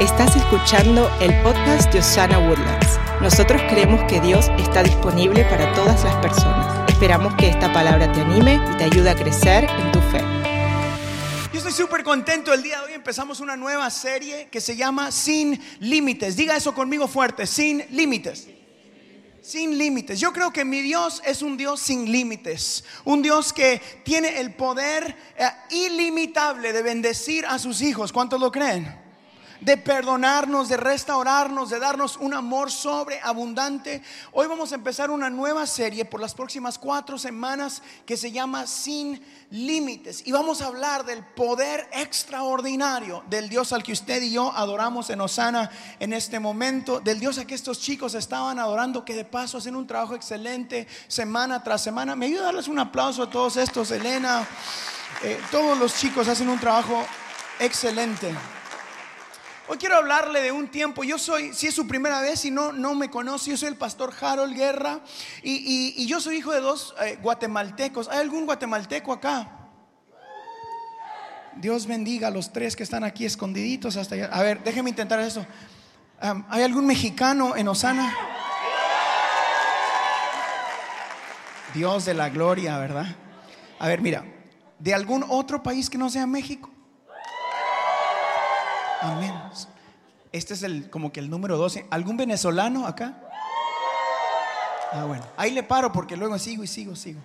Estás 0.00 0.36
escuchando 0.36 1.10
el 1.20 1.34
podcast 1.42 1.92
de 1.92 1.98
Osana 1.98 2.38
Woodlands. 2.38 3.00
Nosotros 3.20 3.60
creemos 3.68 4.00
que 4.04 4.20
Dios 4.20 4.48
está 4.56 4.84
disponible 4.84 5.42
para 5.46 5.74
todas 5.74 6.04
las 6.04 6.14
personas. 6.22 6.88
Esperamos 6.88 7.34
que 7.34 7.48
esta 7.48 7.72
palabra 7.72 8.12
te 8.12 8.20
anime 8.20 8.60
y 8.72 8.76
te 8.76 8.84
ayude 8.84 9.10
a 9.10 9.16
crecer 9.16 9.64
en 9.64 9.90
tu 9.90 9.98
fe. 10.02 10.20
Yo 11.52 11.58
estoy 11.58 11.72
súper 11.72 12.04
contento. 12.04 12.54
El 12.54 12.62
día 12.62 12.78
de 12.78 12.86
hoy 12.86 12.92
empezamos 12.92 13.40
una 13.40 13.56
nueva 13.56 13.90
serie 13.90 14.46
que 14.52 14.60
se 14.60 14.76
llama 14.76 15.10
Sin 15.10 15.60
Límites. 15.80 16.36
Diga 16.36 16.54
eso 16.54 16.72
conmigo 16.72 17.08
fuerte, 17.08 17.44
sin 17.44 17.84
límites. 17.90 18.46
Sin 19.42 19.76
límites. 19.76 20.20
Yo 20.20 20.32
creo 20.32 20.52
que 20.52 20.64
mi 20.64 20.80
Dios 20.80 21.20
es 21.26 21.42
un 21.42 21.56
Dios 21.56 21.80
sin 21.80 22.12
límites. 22.12 22.84
Un 23.04 23.20
Dios 23.20 23.52
que 23.52 23.82
tiene 24.04 24.38
el 24.38 24.54
poder 24.54 25.16
eh, 25.36 25.48
ilimitable 25.70 26.72
de 26.72 26.82
bendecir 26.82 27.44
a 27.46 27.58
sus 27.58 27.82
hijos. 27.82 28.12
¿Cuántos 28.12 28.38
lo 28.38 28.52
creen? 28.52 29.07
De 29.60 29.76
perdonarnos, 29.76 30.68
de 30.68 30.76
restaurarnos, 30.76 31.70
de 31.70 31.78
darnos 31.78 32.16
un 32.16 32.34
amor 32.34 32.70
sobreabundante. 32.70 34.02
Hoy 34.32 34.46
vamos 34.46 34.72
a 34.72 34.76
empezar 34.76 35.10
una 35.10 35.30
nueva 35.30 35.66
serie 35.66 36.04
por 36.04 36.20
las 36.20 36.34
próximas 36.34 36.78
cuatro 36.78 37.18
semanas 37.18 37.82
que 38.06 38.16
se 38.16 38.30
llama 38.30 38.66
Sin 38.66 39.20
Límites. 39.50 40.26
Y 40.26 40.32
vamos 40.32 40.62
a 40.62 40.66
hablar 40.66 41.04
del 41.04 41.24
poder 41.24 41.88
extraordinario 41.92 43.24
del 43.28 43.48
Dios 43.48 43.72
al 43.72 43.82
que 43.82 43.92
usted 43.92 44.22
y 44.22 44.32
yo 44.32 44.52
adoramos 44.52 45.10
en 45.10 45.20
Osana 45.20 45.70
en 45.98 46.12
este 46.12 46.38
momento, 46.38 47.00
del 47.00 47.18
Dios 47.18 47.38
a 47.38 47.46
que 47.46 47.54
estos 47.54 47.80
chicos 47.80 48.14
estaban 48.14 48.58
adorando, 48.58 49.04
que 49.04 49.14
de 49.14 49.24
paso 49.24 49.58
hacen 49.58 49.76
un 49.76 49.86
trabajo 49.86 50.14
excelente 50.14 50.86
semana 51.08 51.62
tras 51.62 51.82
semana. 51.82 52.14
Me 52.14 52.26
ayuda 52.26 52.42
a 52.42 52.46
darles 52.46 52.68
un 52.68 52.78
aplauso 52.78 53.24
a 53.24 53.30
todos 53.30 53.56
estos, 53.56 53.90
Elena. 53.90 54.46
Eh, 55.22 55.40
todos 55.50 55.76
los 55.76 55.98
chicos 55.98 56.28
hacen 56.28 56.48
un 56.48 56.60
trabajo 56.60 57.04
excelente. 57.58 58.32
Hoy 59.70 59.76
quiero 59.76 59.96
hablarle 59.96 60.40
de 60.40 60.50
un 60.50 60.68
tiempo. 60.68 61.04
Yo 61.04 61.18
soy, 61.18 61.52
si 61.52 61.66
es 61.66 61.74
su 61.74 61.86
primera 61.86 62.22
vez 62.22 62.42
y 62.46 62.50
no, 62.50 62.72
no 62.72 62.94
me 62.94 63.10
conoce, 63.10 63.50
yo 63.50 63.56
soy 63.58 63.68
el 63.68 63.76
pastor 63.76 64.14
Harold 64.18 64.56
Guerra 64.56 65.00
y, 65.42 66.06
yo 66.06 66.20
soy 66.20 66.36
hijo 66.36 66.52
de 66.52 66.60
dos 66.62 66.94
eh, 67.02 67.18
guatemaltecos. 67.20 68.08
¿Hay 68.08 68.20
algún 68.20 68.46
guatemalteco 68.46 69.12
acá? 69.12 69.46
Dios 71.56 71.86
bendiga 71.86 72.28
a 72.28 72.30
los 72.30 72.50
tres 72.50 72.76
que 72.76 72.82
están 72.82 73.04
aquí 73.04 73.26
escondiditos 73.26 73.98
hasta 73.98 74.14
allá. 74.14 74.30
A 74.32 74.42
ver, 74.42 74.64
déjeme 74.64 74.88
intentar 74.88 75.20
eso. 75.20 75.44
¿Hay 76.48 76.62
algún 76.62 76.86
mexicano 76.86 77.54
en 77.54 77.68
Osana? 77.68 78.16
Dios 81.74 82.06
de 82.06 82.14
la 82.14 82.30
gloria, 82.30 82.78
¿verdad? 82.78 83.06
A 83.78 83.86
ver, 83.86 84.00
mira, 84.00 84.24
¿de 84.78 84.94
algún 84.94 85.26
otro 85.28 85.62
país 85.62 85.90
que 85.90 85.98
no 85.98 86.08
sea 86.08 86.26
México? 86.26 86.70
Amén. 89.00 89.32
Este 90.32 90.54
es 90.54 90.62
el 90.62 90.90
como 90.90 91.12
que 91.12 91.20
el 91.20 91.30
número 91.30 91.56
12. 91.56 91.86
¿Algún 91.90 92.16
venezolano 92.16 92.86
acá? 92.86 93.20
Ah, 94.92 95.04
bueno. 95.04 95.24
Ahí 95.36 95.50
le 95.50 95.62
paro 95.62 95.92
porque 95.92 96.16
luego 96.16 96.38
sigo 96.38 96.64
y 96.64 96.66
sigo, 96.66 96.96
sigo. 96.96 97.20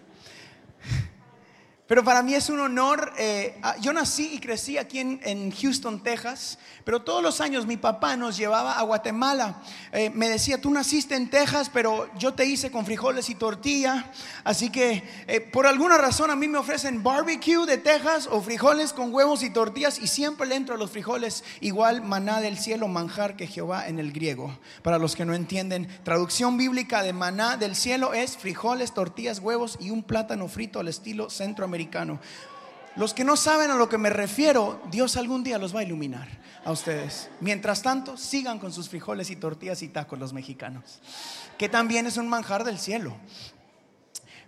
Pero 1.86 2.02
para 2.02 2.24
mí 2.24 2.34
es 2.34 2.50
un 2.50 2.62
honor. 2.62 3.12
Eh, 3.18 3.60
ah, 3.62 3.76
yo 3.82 3.92
nací 3.92 4.30
y 4.34 4.40
crecí 4.40 4.78
aquí 4.78 5.00
en, 5.00 5.52
Houston, 5.52 6.02
Texas, 6.02 6.58
pero 6.86 7.02
todos 7.02 7.22
los 7.22 7.42
años 7.42 7.68
mi 7.68 7.76
papá 7.76 8.16
nos 8.16 8.38
llevaba 8.38 8.80
a 8.80 8.84
Guatemala. 8.84 9.62
Eh, 9.92 10.10
me 10.10 10.30
decía, 10.30 10.62
tú 10.62 10.72
naciste 10.72 11.16
en 11.16 11.30
Texas, 11.30 11.70
pero 11.72 12.10
yo 12.18 12.34
te 12.34 12.46
hice 12.46 12.72
con 12.72 12.86
frijoles 12.86 13.30
y 13.30 13.36
tortilla. 13.36 14.12
Así 14.46 14.70
que 14.70 15.04
eh, 15.28 15.42
por 15.42 15.68
alguna 15.68 15.98
razón 15.98 16.32
a 16.32 16.38
mí 16.38 16.48
me 16.48 16.58
ofrecen 16.58 17.04
barbecue 17.04 17.66
de 17.66 17.78
Texas 17.78 18.30
o 18.32 18.42
frijoles 18.42 18.94
con 18.94 19.14
huevos 19.14 19.44
y 19.44 19.50
tortillas 19.50 20.00
y 20.00 20.08
siempre 20.08 20.48
le 20.48 20.56
entro 20.56 20.76
a 20.76 20.78
los 20.78 20.92
frijoles 20.92 21.44
igual 21.60 22.02
maná 22.02 22.40
del 22.40 22.58
cielo, 22.58 22.88
manjar 22.88 23.36
que 23.36 23.46
Jehová 23.46 23.90
en 23.90 24.00
el 24.00 24.14
griego. 24.14 24.58
Para 24.84 25.00
los 25.00 25.18
que 25.18 25.26
no 25.26 25.34
entienden, 25.34 25.90
traducción 26.04 26.56
bíblica 26.58 27.04
de 27.04 27.12
maná 27.12 27.58
del 27.58 27.76
cielo 27.76 28.14
es 28.14 28.38
frijoles, 28.38 28.94
tortillas, 28.94 29.40
huevos 29.40 29.78
y 29.82 29.90
un 29.90 30.02
plátano 30.02 30.48
frito 30.48 30.80
al 30.80 30.88
estilo 30.88 31.30
centroamericano 31.30 31.73
Los 32.96 33.14
que 33.14 33.24
no 33.24 33.36
saben 33.36 33.72
a 33.72 33.76
lo 33.76 33.90
que 33.90 33.98
me 33.98 34.10
refiero, 34.10 34.82
Dios 34.92 35.18
algún 35.18 35.44
día 35.44 35.58
los 35.58 35.76
va 35.76 35.80
a 35.80 35.84
iluminar 35.84 36.28
a 36.64 36.72
ustedes. 36.72 37.30
Mientras 37.40 37.82
tanto, 37.82 38.18
sigan 38.18 38.60
con 38.60 38.72
sus 38.72 38.88
frijoles 38.90 39.30
y 39.32 39.36
tortillas 39.36 39.82
y 39.82 39.88
tacos 39.88 40.20
los 40.20 40.34
mexicanos, 40.34 41.00
que 41.58 41.70
también 41.70 42.06
es 42.06 42.18
un 42.18 42.30
manjar 42.30 42.64
del 42.64 42.78
cielo. 42.78 43.16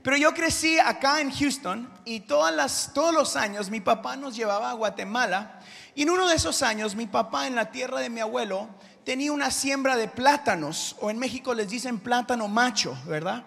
Pero 0.05 0.17
yo 0.17 0.35
crecí 0.35 0.77
acá 0.77 1.19
en 1.19 1.31
Houston 1.31 1.89
y 2.05 2.19
todas 2.19 2.91
todos 2.93 3.11
los 3.11 3.35
años 3.35 3.71
mi 3.71 3.81
papá 3.81 4.15
nos 4.15 4.35
llevaba 4.35 4.69
a 4.69 4.73
Guatemala 4.73 5.59
y 5.95 6.03
en 6.03 6.11
uno 6.11 6.27
de 6.27 6.35
esos 6.35 6.61
años 6.61 6.95
mi 6.95 7.07
papá 7.07 7.47
en 7.47 7.55
la 7.55 7.71
tierra 7.71 7.99
de 7.99 8.11
mi 8.11 8.19
abuelo 8.19 8.69
tenía 9.03 9.31
una 9.31 9.49
siembra 9.49 9.97
de 9.97 10.07
plátanos 10.07 10.95
o 11.01 11.09
en 11.09 11.17
México 11.17 11.55
les 11.55 11.71
dicen 11.71 11.99
plátano 11.99 12.47
macho, 12.47 12.95
¿verdad? 13.07 13.45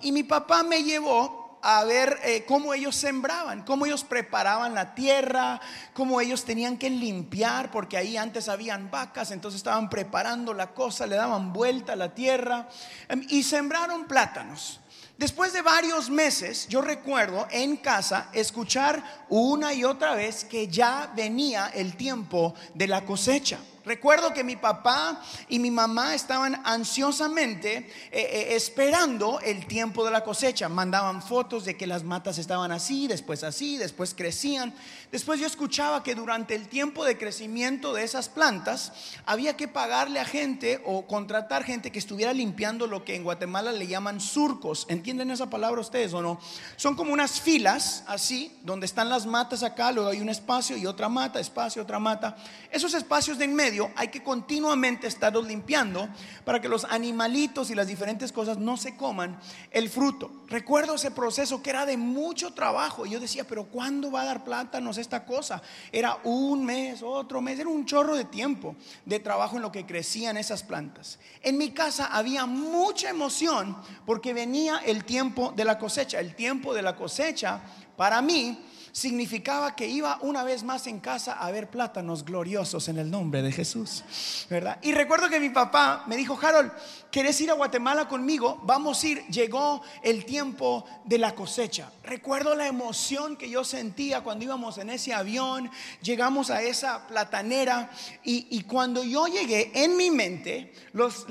y 0.00 0.10
mi 0.12 0.22
papá 0.22 0.62
me 0.62 0.82
llevó 0.82 1.43
a 1.66 1.82
ver 1.84 2.20
eh, 2.24 2.44
cómo 2.46 2.74
ellos 2.74 2.94
sembraban, 2.94 3.62
cómo 3.62 3.86
ellos 3.86 4.04
preparaban 4.04 4.74
la 4.74 4.94
tierra, 4.94 5.62
cómo 5.94 6.20
ellos 6.20 6.44
tenían 6.44 6.76
que 6.76 6.90
limpiar, 6.90 7.70
porque 7.70 7.96
ahí 7.96 8.18
antes 8.18 8.50
habían 8.50 8.90
vacas, 8.90 9.30
entonces 9.30 9.60
estaban 9.60 9.88
preparando 9.88 10.52
la 10.52 10.74
cosa, 10.74 11.06
le 11.06 11.16
daban 11.16 11.54
vuelta 11.54 11.94
a 11.94 11.96
la 11.96 12.14
tierra 12.14 12.68
em, 13.08 13.24
y 13.30 13.42
sembraron 13.44 14.04
plátanos. 14.04 14.80
Después 15.16 15.54
de 15.54 15.62
varios 15.62 16.10
meses, 16.10 16.68
yo 16.68 16.82
recuerdo 16.82 17.48
en 17.50 17.78
casa 17.78 18.28
escuchar 18.34 19.24
una 19.30 19.72
y 19.72 19.84
otra 19.84 20.14
vez 20.14 20.44
que 20.44 20.68
ya 20.68 21.10
venía 21.16 21.70
el 21.72 21.96
tiempo 21.96 22.54
de 22.74 22.88
la 22.88 23.06
cosecha. 23.06 23.58
Recuerdo 23.84 24.32
que 24.32 24.44
mi 24.44 24.56
papá 24.56 25.20
y 25.48 25.58
mi 25.58 25.70
mamá 25.70 26.14
estaban 26.14 26.60
ansiosamente 26.64 27.76
eh, 27.76 27.88
eh, 28.12 28.46
esperando 28.54 29.40
el 29.40 29.66
tiempo 29.66 30.04
de 30.06 30.10
la 30.10 30.24
cosecha. 30.24 30.70
Mandaban 30.70 31.22
fotos 31.22 31.66
de 31.66 31.76
que 31.76 31.86
las 31.86 32.02
matas 32.02 32.38
estaban 32.38 32.72
así, 32.72 33.06
después 33.06 33.44
así, 33.44 33.76
después 33.76 34.14
crecían. 34.14 34.72
Después 35.12 35.38
yo 35.38 35.46
escuchaba 35.46 36.02
que 36.02 36.14
durante 36.14 36.54
el 36.54 36.68
tiempo 36.68 37.04
de 37.04 37.18
crecimiento 37.18 37.92
de 37.92 38.04
esas 38.04 38.30
plantas 38.30 38.92
había 39.26 39.56
que 39.56 39.68
pagarle 39.68 40.18
a 40.18 40.24
gente 40.24 40.80
o 40.86 41.06
contratar 41.06 41.62
gente 41.62 41.92
que 41.92 41.98
estuviera 41.98 42.32
limpiando 42.32 42.86
lo 42.86 43.04
que 43.04 43.14
en 43.14 43.22
Guatemala 43.22 43.70
le 43.72 43.86
llaman 43.86 44.18
surcos. 44.18 44.86
¿Entienden 44.88 45.30
esa 45.30 45.50
palabra 45.50 45.80
ustedes 45.82 46.14
o 46.14 46.22
no? 46.22 46.40
Son 46.76 46.96
como 46.96 47.12
unas 47.12 47.38
filas 47.38 48.02
así, 48.06 48.56
donde 48.62 48.86
están 48.86 49.10
las 49.10 49.26
matas 49.26 49.62
acá, 49.62 49.92
luego 49.92 50.08
hay 50.08 50.22
un 50.22 50.30
espacio 50.30 50.76
y 50.78 50.86
otra 50.86 51.10
mata, 51.10 51.38
espacio, 51.38 51.82
otra 51.82 51.98
mata. 51.98 52.36
Esos 52.70 52.94
espacios 52.94 53.36
de 53.38 53.44
en 53.44 53.54
medio 53.54 53.73
hay 53.96 54.08
que 54.08 54.22
continuamente 54.22 55.06
estarlos 55.06 55.46
limpiando 55.46 56.08
para 56.44 56.60
que 56.60 56.68
los 56.68 56.84
animalitos 56.84 57.70
y 57.70 57.74
las 57.74 57.86
diferentes 57.86 58.32
cosas 58.32 58.58
no 58.58 58.76
se 58.76 58.96
coman 58.96 59.38
el 59.70 59.88
fruto. 59.88 60.30
Recuerdo 60.48 60.94
ese 60.94 61.10
proceso 61.10 61.62
que 61.62 61.70
era 61.70 61.86
de 61.86 61.96
mucho 61.96 62.52
trabajo. 62.52 63.06
Yo 63.06 63.20
decía, 63.20 63.44
pero 63.44 63.64
¿cuándo 63.64 64.10
va 64.10 64.22
a 64.22 64.26
dar 64.26 64.44
plátanos 64.44 64.98
esta 64.98 65.24
cosa? 65.24 65.62
Era 65.92 66.18
un 66.24 66.64
mes, 66.64 67.02
otro 67.02 67.40
mes, 67.40 67.58
era 67.58 67.68
un 67.68 67.86
chorro 67.86 68.16
de 68.16 68.24
tiempo 68.24 68.76
de 69.04 69.20
trabajo 69.20 69.56
en 69.56 69.62
lo 69.62 69.72
que 69.72 69.86
crecían 69.86 70.36
esas 70.36 70.62
plantas. 70.62 71.18
En 71.42 71.58
mi 71.58 71.70
casa 71.70 72.06
había 72.06 72.46
mucha 72.46 73.10
emoción 73.10 73.76
porque 74.06 74.34
venía 74.34 74.80
el 74.84 75.04
tiempo 75.04 75.52
de 75.56 75.64
la 75.64 75.78
cosecha. 75.78 76.20
El 76.20 76.34
tiempo 76.34 76.74
de 76.74 76.82
la 76.82 76.96
cosecha 76.96 77.60
para 77.96 78.20
mí 78.22 78.58
significaba 78.94 79.74
que 79.74 79.88
iba 79.88 80.18
una 80.20 80.44
vez 80.44 80.62
más 80.62 80.86
en 80.86 81.00
casa 81.00 81.32
a 81.32 81.50
ver 81.50 81.68
plátanos 81.68 82.24
gloriosos 82.24 82.86
en 82.86 82.98
el 82.98 83.10
nombre 83.10 83.42
de 83.42 83.50
Jesús, 83.50 84.04
¿verdad? 84.48 84.78
Y 84.82 84.92
recuerdo 84.92 85.28
que 85.28 85.40
mi 85.40 85.50
papá 85.50 86.04
me 86.06 86.16
dijo, 86.16 86.38
Harold, 86.40 86.70
¿querés 87.10 87.40
ir 87.40 87.50
a 87.50 87.54
Guatemala 87.54 88.06
conmigo? 88.06 88.60
Vamos 88.62 89.02
a 89.02 89.08
ir. 89.08 89.26
Llegó 89.26 89.82
el 90.04 90.24
tiempo 90.24 90.84
de 91.04 91.18
la 91.18 91.34
cosecha. 91.34 91.90
Recuerdo 92.04 92.54
la 92.54 92.68
emoción 92.68 93.36
que 93.36 93.50
yo 93.50 93.64
sentía 93.64 94.20
cuando 94.20 94.44
íbamos 94.44 94.78
en 94.78 94.90
ese 94.90 95.12
avión, 95.12 95.72
llegamos 96.00 96.50
a 96.50 96.62
esa 96.62 97.08
platanera 97.08 97.90
y, 98.22 98.62
cuando 98.62 99.02
yo 99.02 99.26
llegué, 99.26 99.72
en 99.74 99.96
mi 99.96 100.12
mente, 100.12 100.72
los, 100.92 101.26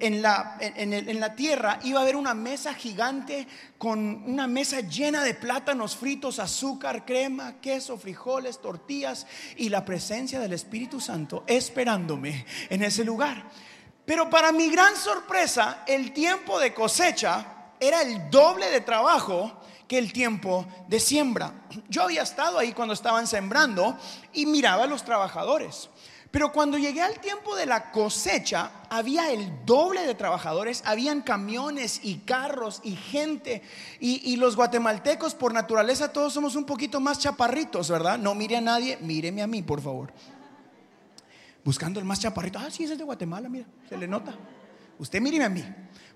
en, 0.00 0.20
la, 0.20 0.58
en 0.60 1.20
la 1.20 1.36
tierra 1.36 1.78
iba 1.84 2.00
a 2.00 2.02
haber 2.02 2.16
una 2.16 2.34
mesa 2.34 2.74
gigante 2.74 3.46
con 3.78 4.24
una 4.26 4.46
mesa 4.46 4.80
llena 4.80 5.22
de 5.22 5.34
plátanos 5.34 5.94
fritos, 5.94 6.38
azúcar, 6.38 7.03
crema, 7.04 7.60
queso, 7.60 7.96
frijoles, 7.96 8.60
tortillas 8.60 9.26
y 9.56 9.68
la 9.68 9.84
presencia 9.84 10.40
del 10.40 10.52
Espíritu 10.52 11.00
Santo 11.00 11.44
esperándome 11.46 12.46
en 12.70 12.82
ese 12.82 13.04
lugar. 13.04 13.48
Pero 14.04 14.28
para 14.28 14.52
mi 14.52 14.68
gran 14.68 14.96
sorpresa, 14.96 15.84
el 15.86 16.12
tiempo 16.12 16.58
de 16.58 16.74
cosecha 16.74 17.72
era 17.80 18.02
el 18.02 18.30
doble 18.30 18.70
de 18.70 18.80
trabajo 18.80 19.60
que 19.88 19.98
el 19.98 20.12
tiempo 20.12 20.66
de 20.88 21.00
siembra. 21.00 21.66
Yo 21.88 22.02
había 22.02 22.22
estado 22.22 22.58
ahí 22.58 22.72
cuando 22.72 22.94
estaban 22.94 23.26
sembrando 23.26 23.98
y 24.32 24.46
miraba 24.46 24.84
a 24.84 24.86
los 24.86 25.04
trabajadores. 25.04 25.90
Pero 26.34 26.50
cuando 26.50 26.76
llegué 26.78 27.00
al 27.00 27.20
tiempo 27.20 27.54
de 27.54 27.64
la 27.64 27.92
cosecha, 27.92 28.72
había 28.90 29.30
el 29.30 29.64
doble 29.64 30.04
de 30.04 30.16
trabajadores, 30.16 30.82
habían 30.84 31.22
camiones 31.22 32.00
y 32.02 32.16
carros 32.16 32.80
y 32.82 32.96
gente. 32.96 33.62
Y, 34.00 34.34
los 34.34 34.56
guatemaltecos, 34.56 35.36
por 35.36 35.54
naturaleza, 35.54 36.12
todos 36.12 36.32
somos 36.32 36.56
un 36.56 36.64
poquito 36.64 36.98
más 36.98 37.20
chaparritos, 37.20 37.88
¿verdad? 37.88 38.18
No 38.18 38.34
mire 38.34 38.56
a 38.56 38.60
nadie, 38.60 38.98
míreme 39.00 39.42
a 39.42 39.46
mí, 39.46 39.62
por 39.62 39.80
favor. 39.80 40.12
buscando 41.64 42.00
el 42.00 42.04
más 42.04 42.18
chaparrito. 42.18 42.58
Ah, 42.58 42.68
sí, 42.68 42.82
ese 42.82 42.94
es 42.94 42.98
de 42.98 43.04
Guatemala, 43.04 43.48
mira, 43.48 43.66
se 43.88 43.96
le 43.96 44.08
nota. 44.08 44.34
Usted 44.98 45.20
míreme 45.20 45.44
a 45.44 45.48
mí. 45.48 45.64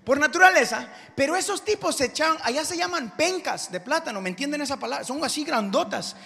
Por 0.03 0.19
naturaleza, 0.19 0.89
pero 1.15 1.37
esos 1.37 1.63
tipos 1.63 1.95
se 1.95 2.07
echan, 2.07 2.35
allá 2.43 2.65
se 2.65 2.75
llaman 2.75 3.15
pencas 3.15 3.71
de 3.71 3.79
plátano, 3.79 4.19
¿me 4.19 4.27
entienden 4.27 4.59
esa 4.59 4.77
palabra? 4.77 5.05
Son 5.05 5.23
así 5.23 5.45
grandotas. 5.45 6.17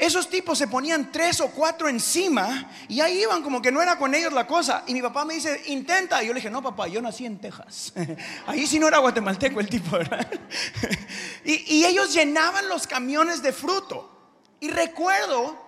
Esos 0.00 0.30
tipos 0.30 0.56
se 0.56 0.66
ponían 0.66 1.12
tres 1.12 1.42
o 1.42 1.50
cuatro 1.50 1.86
encima 1.86 2.70
y 2.88 3.02
ahí 3.02 3.20
iban 3.20 3.42
como 3.42 3.60
que 3.60 3.70
no 3.70 3.82
era 3.82 3.98
con 3.98 4.14
ellos 4.14 4.32
la 4.32 4.46
cosa. 4.46 4.82
Y 4.86 4.94
mi 4.94 5.02
papá 5.02 5.26
me 5.26 5.34
dice, 5.34 5.60
intenta. 5.66 6.22
Y 6.22 6.28
yo 6.28 6.32
le 6.32 6.38
dije, 6.38 6.48
no, 6.48 6.62
papá, 6.62 6.88
yo 6.88 7.02
nací 7.02 7.26
en 7.26 7.38
Texas. 7.38 7.92
Ahí 8.46 8.66
sí 8.66 8.78
no 8.78 8.88
era 8.88 8.96
guatemalteco 8.96 9.60
el 9.60 9.68
tipo, 9.68 9.98
¿verdad? 9.98 10.26
Y, 11.44 11.76
y 11.76 11.84
ellos 11.84 12.14
llenaban 12.14 12.66
los 12.68 12.86
camiones 12.86 13.42
de 13.42 13.52
fruto. 13.52 14.34
Y 14.60 14.68
recuerdo 14.68 15.58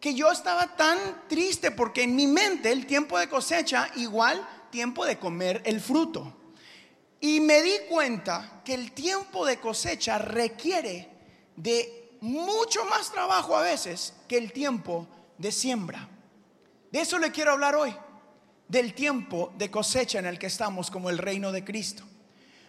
que 0.00 0.14
yo 0.14 0.30
estaba 0.30 0.76
tan 0.76 0.98
triste 1.26 1.70
porque 1.70 2.02
en 2.02 2.16
mi 2.16 2.26
mente 2.26 2.70
el 2.70 2.86
tiempo 2.86 3.18
de 3.18 3.28
cosecha 3.28 3.90
igual 3.96 4.46
tiempo 4.70 5.06
de 5.06 5.18
comer 5.18 5.62
el 5.64 5.80
fruto. 5.80 6.36
Y 7.20 7.40
me 7.40 7.62
di 7.62 7.72
cuenta 7.88 8.60
que 8.64 8.74
el 8.74 8.92
tiempo 8.92 9.46
de 9.46 9.58
cosecha 9.58 10.18
requiere 10.18 11.08
de 11.56 12.09
mucho 12.20 12.84
más 12.84 13.10
trabajo 13.10 13.56
a 13.56 13.62
veces 13.62 14.14
que 14.28 14.36
el 14.36 14.52
tiempo 14.52 15.06
de 15.38 15.52
siembra. 15.52 16.08
De 16.90 17.00
eso 17.00 17.18
le 17.18 17.30
quiero 17.30 17.52
hablar 17.52 17.74
hoy, 17.76 17.94
del 18.68 18.94
tiempo 18.94 19.52
de 19.56 19.70
cosecha 19.70 20.18
en 20.18 20.26
el 20.26 20.38
que 20.38 20.46
estamos 20.46 20.90
como 20.90 21.10
el 21.10 21.18
reino 21.18 21.52
de 21.52 21.64
Cristo. 21.64 22.04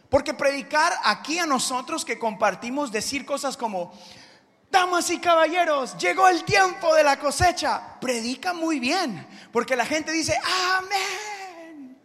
Porque 0.10 0.34
predicar 0.34 0.94
aquí 1.04 1.40
a 1.40 1.46
nosotros 1.46 2.04
que 2.04 2.20
compartimos, 2.20 2.92
decir 2.92 3.26
cosas 3.26 3.56
como, 3.56 3.94
damas 4.72 5.10
y 5.10 5.20
caballeros, 5.20 5.98
llegó 5.98 6.28
el 6.28 6.44
tiempo 6.44 6.96
de 6.96 7.04
la 7.04 7.20
cosecha, 7.20 8.00
predica 8.00 8.54
muy 8.54 8.80
bien, 8.80 9.28
porque 9.52 9.76
la 9.76 9.86
gente 9.86 10.12
dice, 10.12 10.40
amén. 10.78 11.98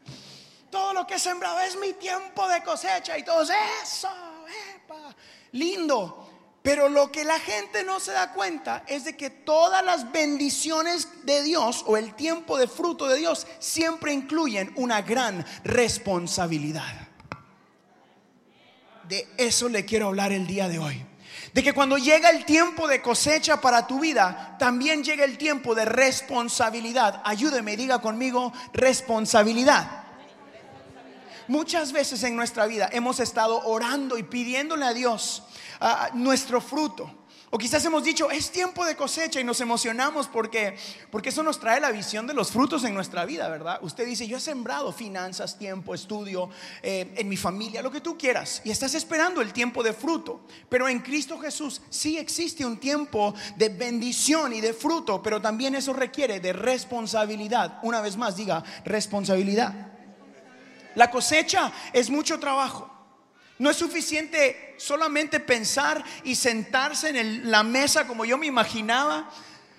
Todo 0.70 0.92
lo 0.92 1.06
que 1.06 1.14
he 1.14 1.18
sembrado 1.18 1.60
es 1.60 1.76
mi 1.76 1.92
tiempo 1.94 2.46
de 2.48 2.62
cosecha 2.62 3.16
y 3.16 3.24
todo 3.24 3.42
eso, 3.42 4.08
lindo. 5.52 6.25
Pero 6.66 6.88
lo 6.88 7.12
que 7.12 7.22
la 7.22 7.38
gente 7.38 7.84
no 7.84 8.00
se 8.00 8.10
da 8.10 8.32
cuenta 8.32 8.82
es 8.88 9.04
de 9.04 9.16
que 9.16 9.30
todas 9.30 9.84
las 9.84 10.10
bendiciones 10.10 11.06
de 11.22 11.44
Dios 11.44 11.84
o 11.86 11.96
el 11.96 12.12
tiempo 12.14 12.58
de 12.58 12.66
fruto 12.66 13.06
de 13.06 13.18
Dios 13.18 13.46
siempre 13.60 14.12
incluyen 14.12 14.72
una 14.74 15.00
gran 15.00 15.46
responsabilidad. 15.62 17.06
De 19.04 19.28
eso 19.36 19.68
le 19.68 19.84
quiero 19.84 20.08
hablar 20.08 20.32
el 20.32 20.48
día 20.48 20.66
de 20.66 20.80
hoy. 20.80 21.06
De 21.54 21.62
que 21.62 21.72
cuando 21.72 21.98
llega 21.98 22.30
el 22.30 22.44
tiempo 22.44 22.88
de 22.88 23.00
cosecha 23.00 23.60
para 23.60 23.86
tu 23.86 24.00
vida, 24.00 24.56
también 24.58 25.04
llega 25.04 25.24
el 25.24 25.38
tiempo 25.38 25.72
de 25.76 25.84
responsabilidad. 25.84 27.22
Ayúdeme, 27.24 27.76
diga 27.76 28.00
conmigo 28.00 28.52
responsabilidad. 28.72 30.05
Muchas 31.48 31.92
veces 31.92 32.22
en 32.22 32.36
nuestra 32.36 32.66
vida 32.66 32.88
hemos 32.92 33.20
estado 33.20 33.62
orando 33.66 34.18
y 34.18 34.22
pidiéndole 34.22 34.84
a 34.84 34.92
Dios 34.92 35.42
nuestro 36.14 36.60
fruto. 36.60 37.10
O 37.50 37.58
quizás 37.58 37.84
hemos 37.84 38.02
dicho, 38.02 38.28
es 38.28 38.50
tiempo 38.50 38.84
de 38.84 38.96
cosecha 38.96 39.40
y 39.40 39.44
nos 39.44 39.60
emocionamos 39.60 40.26
porque, 40.26 40.76
porque 41.12 41.28
eso 41.28 41.44
nos 41.44 41.60
trae 41.60 41.80
la 41.80 41.92
visión 41.92 42.26
de 42.26 42.34
los 42.34 42.50
frutos 42.50 42.82
en 42.82 42.92
nuestra 42.92 43.24
vida, 43.24 43.48
¿verdad? 43.48 43.78
Usted 43.82 44.04
dice, 44.04 44.26
yo 44.26 44.38
he 44.38 44.40
sembrado 44.40 44.92
finanzas, 44.92 45.56
tiempo, 45.56 45.94
estudio, 45.94 46.50
eh, 46.82 47.14
en 47.16 47.28
mi 47.28 47.36
familia, 47.36 47.82
lo 47.82 47.92
que 47.92 48.00
tú 48.00 48.18
quieras, 48.18 48.62
y 48.64 48.70
estás 48.70 48.94
esperando 48.94 49.40
el 49.40 49.52
tiempo 49.52 49.84
de 49.84 49.92
fruto. 49.92 50.40
Pero 50.68 50.88
en 50.88 50.98
Cristo 50.98 51.38
Jesús 51.38 51.82
sí 51.88 52.18
existe 52.18 52.66
un 52.66 52.78
tiempo 52.78 53.32
de 53.56 53.68
bendición 53.68 54.52
y 54.52 54.60
de 54.60 54.74
fruto, 54.74 55.22
pero 55.22 55.40
también 55.40 55.76
eso 55.76 55.92
requiere 55.92 56.40
de 56.40 56.52
responsabilidad. 56.52 57.78
Una 57.82 58.00
vez 58.00 58.16
más, 58.16 58.36
diga, 58.36 58.64
responsabilidad. 58.84 59.95
La 60.96 61.10
cosecha 61.10 61.72
es 61.92 62.10
mucho 62.10 62.40
trabajo. 62.40 62.90
No 63.58 63.70
es 63.70 63.76
suficiente 63.76 64.74
solamente 64.78 65.40
pensar 65.40 66.02
y 66.24 66.34
sentarse 66.34 67.10
en 67.10 67.50
la 67.50 67.62
mesa 67.62 68.06
como 68.06 68.24
yo 68.24 68.36
me 68.36 68.46
imaginaba, 68.46 69.30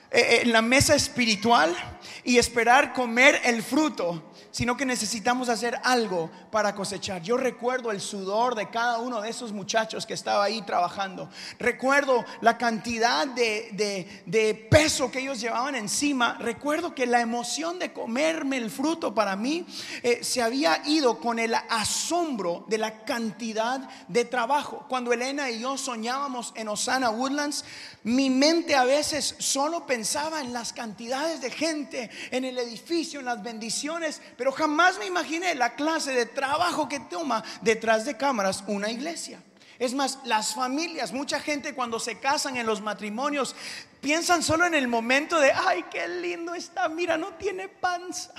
eh, 0.09 0.19
eh, 0.19 0.39
en 0.43 0.51
la 0.51 0.61
mesa 0.61 0.95
espiritual 0.95 1.75
y 2.23 2.37
esperar 2.37 2.93
comer 2.93 3.41
el 3.43 3.61
fruto 3.61 4.31
sino 4.57 4.75
que 4.75 4.87
necesitamos 4.87 5.49
hacer 5.49 5.79
algo 5.83 6.31
para 6.49 6.73
cosechar. 6.73 7.21
Yo 7.21 7.37
recuerdo 7.37 7.91
el 7.91 8.01
sudor 8.01 8.55
de 8.55 8.71
cada 8.71 8.97
uno 8.97 9.21
de 9.21 9.29
esos 9.29 9.51
muchachos 9.51 10.07
que 10.07 10.15
estaba 10.15 10.43
ahí 10.43 10.63
trabajando. 10.63 11.29
Recuerdo 11.59 12.25
la 12.41 12.57
cantidad 12.57 13.27
de, 13.27 14.67
peso 14.71 15.11
que 15.11 15.19
ellos 15.19 15.39
llevaban 15.39 15.75
encima. 15.75 16.39
Recuerdo 16.39 16.95
que 16.95 17.05
la 17.05 17.21
emoción 17.21 17.77
de 17.77 17.93
comerme 17.93 18.57
el 18.57 18.71
fruto 18.71 19.13
para 19.13 19.35
mí 19.35 19.63
eh, 20.01 20.23
se 20.23 20.41
había 20.41 20.81
ido 20.87 21.19
con 21.19 21.37
el 21.37 21.53
asombro 21.53 22.65
de 22.67 22.79
la 22.79 23.03
cantidad 23.05 23.87
de 24.07 24.25
trabajo. 24.25 24.87
Cuando 24.89 25.13
Elena 25.13 25.51
y 25.51 25.59
yo 25.59 25.77
soñábamos 25.77 26.51
en 26.55 26.67
Osana 26.67 27.11
Woodlands, 27.11 27.63
mi 28.03 28.31
mente 28.31 28.73
a 28.73 28.85
veces 28.85 29.35
solo 29.37 29.85
pensaba 29.85 30.41
en 30.41 30.51
las 30.51 30.73
cantidades 30.73 31.41
de 31.41 31.51
gente, 31.51 32.09
en 32.31 32.43
el 32.43 32.57
edificio, 32.57 33.19
en 33.19 33.27
las 33.27 33.43
bendiciones, 33.43 34.19
pero 34.35 34.46
jamás 34.51 34.97
me 34.97 35.05
imaginé 35.05 35.55
la 35.55 35.75
clase 35.75 36.11
de 36.11 36.25
trabajo 36.25 36.87
que 36.87 36.99
toma 36.99 37.43
detrás 37.61 38.05
de 38.05 38.17
cámaras 38.17 38.63
una 38.67 38.91
iglesia. 38.91 39.41
Es 39.79 39.93
más, 39.93 40.19
las 40.25 40.55
familias, 40.55 41.11
mucha 41.11 41.39
gente 41.39 41.75
cuando 41.75 41.99
se 41.99 42.19
casan 42.19 42.57
en 42.57 42.65
los 42.65 42.81
matrimonios, 42.81 43.55
piensan 44.01 44.41
solo 44.41 44.65
en 44.65 44.73
el 44.73 44.87
momento 44.87 45.39
de, 45.39 45.51
ay, 45.51 45.85
qué 45.91 46.07
lindo 46.07 46.55
está, 46.55 46.89
mira, 46.89 47.17
no 47.17 47.33
tiene 47.33 47.67
panza. 47.67 48.33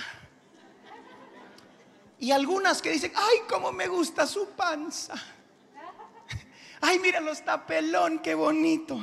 Y 2.19 2.31
algunas 2.31 2.81
que 2.81 2.91
dicen, 2.91 3.13
ay, 3.15 3.37
cómo 3.47 3.71
me 3.71 3.87
gusta 3.87 4.27
su 4.27 4.49
panza. 4.49 5.13
Ay, 6.81 6.99
míralo, 6.99 7.31
está 7.31 7.65
pelón, 7.65 8.19
qué 8.19 8.35
bonito. 8.35 8.99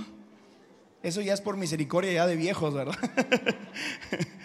Eso 1.02 1.22
ya 1.22 1.32
es 1.32 1.40
por 1.40 1.56
misericordia 1.56 2.12
ya 2.12 2.26
de 2.26 2.36
viejos, 2.36 2.74
¿verdad? 2.74 2.98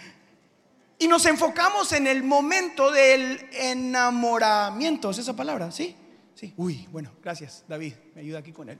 y 1.02 1.08
nos 1.08 1.26
enfocamos 1.26 1.90
en 1.92 2.06
el 2.06 2.22
momento 2.22 2.92
del 2.92 3.48
enamoramiento, 3.52 5.10
¿es 5.10 5.18
esa 5.18 5.34
palabra? 5.34 5.72
¿Sí? 5.72 5.96
Sí. 6.36 6.54
Uy, 6.56 6.86
bueno, 6.92 7.10
gracias, 7.20 7.64
David, 7.66 7.94
me 8.14 8.20
ayuda 8.20 8.38
aquí 8.38 8.52
con 8.52 8.68
él. 8.68 8.78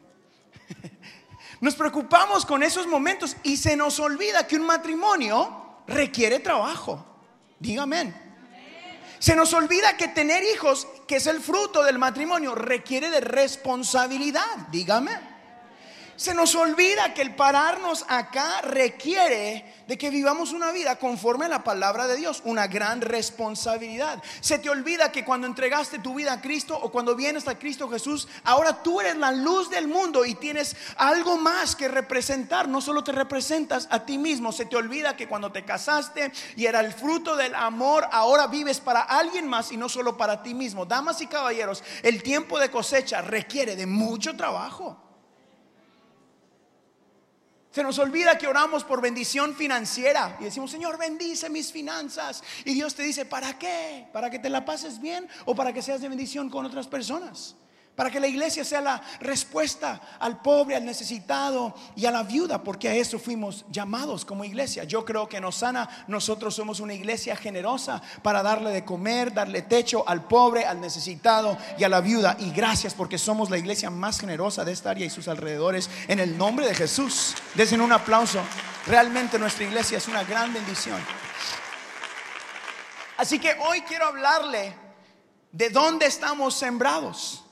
Nos 1.60 1.74
preocupamos 1.74 2.46
con 2.46 2.62
esos 2.62 2.86
momentos 2.86 3.36
y 3.42 3.56
se 3.56 3.76
nos 3.76 4.00
olvida 4.00 4.46
que 4.48 4.56
un 4.56 4.66
matrimonio 4.66 5.82
requiere 5.86 6.40
trabajo. 6.40 7.04
Dígame. 7.60 8.12
Se 9.20 9.36
nos 9.36 9.52
olvida 9.52 9.96
que 9.96 10.08
tener 10.08 10.42
hijos, 10.42 10.88
que 11.06 11.16
es 11.16 11.26
el 11.28 11.40
fruto 11.40 11.84
del 11.84 11.98
matrimonio, 11.98 12.56
requiere 12.56 13.10
de 13.10 13.20
responsabilidad. 13.20 14.68
Dígame. 14.72 15.31
Se 16.22 16.34
nos 16.34 16.54
olvida 16.54 17.14
que 17.14 17.22
el 17.22 17.34
pararnos 17.34 18.04
acá 18.06 18.60
requiere 18.60 19.64
de 19.88 19.98
que 19.98 20.08
vivamos 20.08 20.52
una 20.52 20.70
vida 20.70 20.94
conforme 20.94 21.46
a 21.46 21.48
la 21.48 21.64
palabra 21.64 22.06
de 22.06 22.14
Dios, 22.14 22.42
una 22.44 22.68
gran 22.68 23.00
responsabilidad. 23.00 24.22
Se 24.40 24.60
te 24.60 24.70
olvida 24.70 25.10
que 25.10 25.24
cuando 25.24 25.48
entregaste 25.48 25.98
tu 25.98 26.14
vida 26.14 26.34
a 26.34 26.40
Cristo 26.40 26.78
o 26.80 26.92
cuando 26.92 27.16
vienes 27.16 27.48
a 27.48 27.58
Cristo 27.58 27.88
Jesús, 27.88 28.28
ahora 28.44 28.84
tú 28.84 29.00
eres 29.00 29.16
la 29.16 29.32
luz 29.32 29.68
del 29.68 29.88
mundo 29.88 30.24
y 30.24 30.36
tienes 30.36 30.76
algo 30.96 31.38
más 31.38 31.74
que 31.74 31.88
representar. 31.88 32.68
No 32.68 32.80
solo 32.80 33.02
te 33.02 33.10
representas 33.10 33.88
a 33.90 34.06
ti 34.06 34.16
mismo, 34.16 34.52
se 34.52 34.66
te 34.66 34.76
olvida 34.76 35.16
que 35.16 35.26
cuando 35.26 35.50
te 35.50 35.64
casaste 35.64 36.30
y 36.54 36.66
era 36.66 36.78
el 36.78 36.92
fruto 36.92 37.34
del 37.34 37.52
amor, 37.56 38.06
ahora 38.12 38.46
vives 38.46 38.78
para 38.78 39.00
alguien 39.00 39.48
más 39.48 39.72
y 39.72 39.76
no 39.76 39.88
solo 39.88 40.16
para 40.16 40.40
ti 40.44 40.54
mismo. 40.54 40.86
Damas 40.86 41.20
y 41.20 41.26
caballeros, 41.26 41.82
el 42.04 42.22
tiempo 42.22 42.60
de 42.60 42.70
cosecha 42.70 43.22
requiere 43.22 43.74
de 43.74 43.86
mucho 43.86 44.36
trabajo. 44.36 45.11
Se 47.72 47.82
nos 47.82 47.98
olvida 47.98 48.36
que 48.36 48.46
oramos 48.46 48.84
por 48.84 49.00
bendición 49.00 49.54
financiera 49.56 50.36
y 50.38 50.44
decimos, 50.44 50.70
Señor, 50.70 50.98
bendice 50.98 51.48
mis 51.48 51.72
finanzas. 51.72 52.44
Y 52.66 52.74
Dios 52.74 52.94
te 52.94 53.02
dice, 53.02 53.24
¿para 53.24 53.58
qué? 53.58 54.06
¿Para 54.12 54.28
que 54.28 54.38
te 54.38 54.50
la 54.50 54.66
pases 54.66 55.00
bien 55.00 55.26
o 55.46 55.54
para 55.54 55.72
que 55.72 55.80
seas 55.80 56.02
de 56.02 56.10
bendición 56.10 56.50
con 56.50 56.66
otras 56.66 56.86
personas? 56.86 57.56
Para 57.94 58.10
que 58.10 58.20
la 58.20 58.26
iglesia 58.26 58.64
sea 58.64 58.80
la 58.80 59.02
respuesta 59.20 60.00
al 60.18 60.40
pobre, 60.40 60.76
al 60.76 60.84
necesitado 60.84 61.74
y 61.94 62.06
a 62.06 62.10
la 62.10 62.22
viuda, 62.22 62.62
porque 62.62 62.88
a 62.88 62.94
eso 62.94 63.18
fuimos 63.18 63.66
llamados 63.70 64.24
como 64.24 64.44
iglesia. 64.44 64.84
Yo 64.84 65.04
creo 65.04 65.28
que 65.28 65.42
nos 65.42 65.56
sana, 65.56 66.06
nosotros 66.08 66.54
somos 66.54 66.80
una 66.80 66.94
iglesia 66.94 67.36
generosa 67.36 68.00
para 68.22 68.42
darle 68.42 68.70
de 68.70 68.84
comer, 68.84 69.34
darle 69.34 69.60
techo 69.60 70.08
al 70.08 70.24
pobre, 70.24 70.64
al 70.64 70.80
necesitado 70.80 71.58
y 71.76 71.84
a 71.84 71.90
la 71.90 72.00
viuda. 72.00 72.34
Y 72.38 72.50
gracias 72.52 72.94
porque 72.94 73.18
somos 73.18 73.50
la 73.50 73.58
iglesia 73.58 73.90
más 73.90 74.18
generosa 74.18 74.64
de 74.64 74.72
esta 74.72 74.90
área 74.90 75.04
y 75.04 75.10
sus 75.10 75.28
alrededores. 75.28 75.90
En 76.08 76.18
el 76.18 76.38
nombre 76.38 76.66
de 76.66 76.74
Jesús, 76.74 77.34
desen 77.54 77.82
un 77.82 77.92
aplauso. 77.92 78.40
Realmente 78.86 79.38
nuestra 79.38 79.64
iglesia 79.64 79.98
es 79.98 80.08
una 80.08 80.24
gran 80.24 80.52
bendición. 80.54 80.98
Así 83.18 83.38
que 83.38 83.54
hoy 83.68 83.82
quiero 83.82 84.06
hablarle 84.06 84.74
de 85.52 85.68
dónde 85.68 86.06
estamos 86.06 86.54
sembrados 86.54 87.44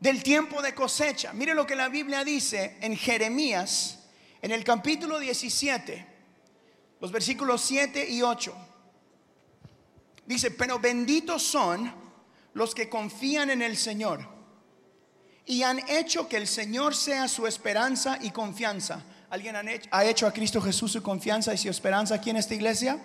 del 0.00 0.22
tiempo 0.22 0.62
de 0.62 0.74
cosecha. 0.74 1.32
Mire 1.32 1.54
lo 1.54 1.66
que 1.66 1.76
la 1.76 1.88
Biblia 1.88 2.24
dice 2.24 2.76
en 2.80 2.96
Jeremías, 2.96 4.00
en 4.42 4.52
el 4.52 4.64
capítulo 4.64 5.18
17, 5.18 6.06
los 7.00 7.12
versículos 7.12 7.62
7 7.62 8.08
y 8.10 8.22
8. 8.22 8.54
Dice, 10.26 10.50
pero 10.50 10.78
benditos 10.78 11.42
son 11.42 11.92
los 12.54 12.74
que 12.74 12.88
confían 12.88 13.50
en 13.50 13.62
el 13.62 13.76
Señor 13.76 14.36
y 15.46 15.62
han 15.62 15.78
hecho 15.88 16.28
que 16.28 16.36
el 16.36 16.48
Señor 16.48 16.94
sea 16.94 17.28
su 17.28 17.46
esperanza 17.46 18.18
y 18.20 18.30
confianza. 18.30 19.04
¿Alguien 19.30 19.56
ha 19.90 20.04
hecho 20.04 20.26
a 20.26 20.32
Cristo 20.32 20.60
Jesús 20.60 20.92
su 20.92 21.02
confianza 21.02 21.54
y 21.54 21.58
su 21.58 21.68
esperanza 21.68 22.16
aquí 22.16 22.30
en 22.30 22.36
esta 22.36 22.54
iglesia? 22.54 22.98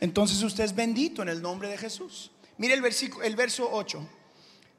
Entonces 0.00 0.42
usted 0.42 0.64
es 0.64 0.74
bendito 0.74 1.22
en 1.22 1.28
el 1.28 1.42
nombre 1.42 1.68
de 1.68 1.76
Jesús. 1.78 2.30
Mire 2.56 2.74
el, 2.74 2.82
versículo, 2.82 3.24
el 3.24 3.36
verso 3.36 3.68
8. 3.70 4.08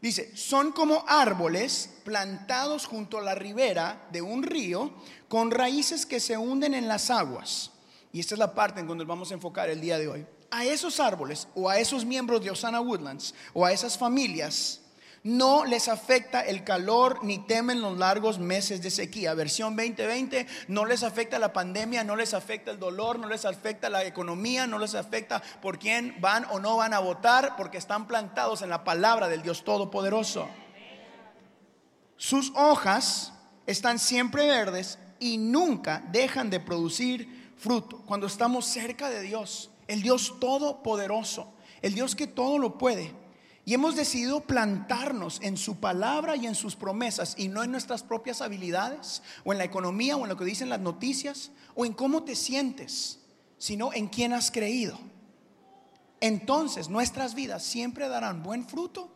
Dice, 0.04 0.36
son 0.36 0.74
como 0.74 1.06
árboles 1.08 1.90
plantados 2.04 2.86
junto 2.88 3.20
a 3.20 3.22
la 3.22 3.36
ribera 3.36 4.06
de 4.12 4.22
un 4.22 4.44
río 4.44 4.92
con 5.30 5.50
raíces 5.50 6.06
que 6.06 6.20
se 6.20 6.38
hunden 6.38 6.74
en 6.74 6.90
las 6.90 7.10
aguas. 7.10 7.72
Y 8.12 8.20
esta 8.20 8.36
es 8.36 8.40
la 8.40 8.54
parte 8.54 8.82
en 8.82 8.88
donde 8.88 9.06
vamos 9.06 9.32
a 9.32 9.36
enfocar 9.36 9.70
el 9.70 9.80
día 9.80 9.98
de 9.98 10.10
hoy. 10.10 10.26
A 10.52 10.66
esos 10.66 11.00
árboles 11.00 11.48
o 11.56 11.70
a 11.70 11.80
esos 11.80 12.04
miembros 12.04 12.44
de 12.44 12.52
Osana 12.52 12.82
Woodlands 12.82 13.34
o 13.54 13.66
a 13.66 13.72
esas 13.72 13.98
familias 13.98 14.82
no 15.24 15.64
les 15.64 15.88
afecta 15.88 16.42
el 16.42 16.66
calor 16.66 17.24
ni 17.24 17.40
temen 17.40 17.82
los 17.82 17.98
largos 17.98 18.40
meses 18.40 18.82
de 18.82 18.92
sequía. 18.92 19.34
Versión 19.34 19.76
2020, 19.76 20.46
no 20.68 20.86
les 20.86 21.04
afecta 21.04 21.40
la 21.40 21.54
pandemia, 21.54 22.04
no 22.04 22.16
les 22.16 22.34
afecta 22.34 22.72
el 22.72 22.80
dolor, 22.80 23.18
no 23.18 23.30
les 23.30 23.46
afecta 23.46 23.90
la 23.90 24.04
economía, 24.04 24.68
no 24.68 24.78
les 24.78 24.96
afecta 24.96 25.42
por 25.62 25.80
quién 25.80 26.18
van 26.20 26.46
o 26.52 26.60
no 26.60 26.76
van 26.76 26.94
a 26.94 27.00
votar, 27.00 27.56
porque 27.56 27.78
están 27.78 28.06
plantados 28.06 28.62
en 28.62 28.70
la 28.70 28.84
palabra 28.84 29.30
del 29.30 29.42
Dios 29.42 29.64
Todopoderoso. 29.64 30.48
Sus 32.18 32.52
hojas 32.56 33.34
están 33.66 34.00
siempre 34.00 34.48
verdes 34.48 35.00
y 35.20 35.38
nunca 35.38 36.04
dejan 36.12 36.50
de 36.50 36.60
producir 36.60 37.54
fruto. 37.58 38.02
Cuando 38.06 38.28
estamos 38.28 38.66
cerca 38.66 39.10
de 39.10 39.22
Dios, 39.22 39.72
el 39.88 40.02
Dios 40.02 40.38
Todopoderoso, 40.42 41.54
el 41.82 41.94
Dios 41.94 42.14
que 42.16 42.28
todo 42.28 42.58
lo 42.60 42.78
puede 42.78 43.23
y 43.66 43.74
hemos 43.74 43.96
decidido 43.96 44.42
plantarnos 44.42 45.40
en 45.42 45.56
su 45.56 45.80
palabra 45.80 46.36
y 46.36 46.48
en 46.48 46.56
sus 46.56 46.76
promesas 46.76 47.36
y 47.38 47.48
no 47.48 47.64
en 47.64 47.72
nuestras 47.72 48.04
propias 48.04 48.42
habilidades 48.42 49.24
o 49.46 49.54
en 49.54 49.58
la 49.58 49.64
economía 49.64 50.18
o 50.18 50.24
en 50.24 50.30
lo 50.30 50.38
que 50.38 50.44
dicen 50.44 50.70
las 50.70 50.82
noticias 50.82 51.52
o 51.74 51.86
en 51.86 51.94
cómo 51.94 52.24
te 52.24 52.36
sientes, 52.36 53.20
sino 53.58 53.94
en 53.94 54.08
quién 54.08 54.34
has 54.34 54.52
creído. 54.52 55.00
Entonces 56.20 56.90
nuestras 56.90 57.36
vidas 57.36 57.64
siempre 57.64 58.10
darán 58.10 58.44
buen 58.44 58.68
fruto 58.68 59.10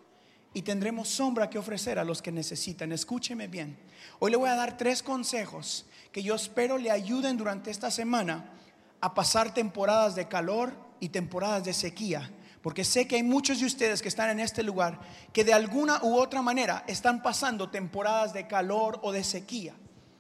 y 0.54 0.62
tendremos 0.62 1.10
sombra 1.10 1.50
que 1.50 1.60
ofrecer 1.60 2.00
a 2.00 2.06
los 2.06 2.22
que 2.22 2.32
necesitan. 2.32 2.94
Escúcheme 2.94 3.48
bien. 3.48 3.78
Hoy 4.20 4.32
le 4.32 4.38
voy 4.38 4.50
a 4.50 4.56
dar 4.56 4.78
tres 4.78 5.04
consejos 5.04 5.86
que 6.14 6.24
yo 6.24 6.36
espero 6.36 6.78
le 6.78 6.90
ayuden 6.90 7.36
durante 7.36 7.70
esta 7.70 7.92
semana 7.92 8.54
a 9.02 9.14
pasar 9.14 9.54
temporadas 9.54 10.16
de 10.16 10.30
calor 10.30 10.74
y 11.02 11.10
temporadas 11.10 11.66
de 11.66 11.74
sequía 11.74 12.32
porque 12.62 12.84
sé 12.84 13.08
que 13.08 13.16
hay 13.16 13.24
muchos 13.24 13.60
de 13.60 13.66
ustedes 13.66 14.02
que 14.02 14.08
están 14.08 14.30
en 14.30 14.40
este 14.40 14.64
lugar 14.64 15.00
que 15.32 15.44
de 15.44 15.54
alguna 15.54 16.00
u 16.04 16.16
otra 16.18 16.42
manera 16.42 16.84
están 16.88 17.22
pasando 17.22 17.70
temporadas 17.70 18.34
de 18.34 18.48
calor 18.48 19.00
o 19.04 19.12
de 19.12 19.24
sequía. 19.24 19.76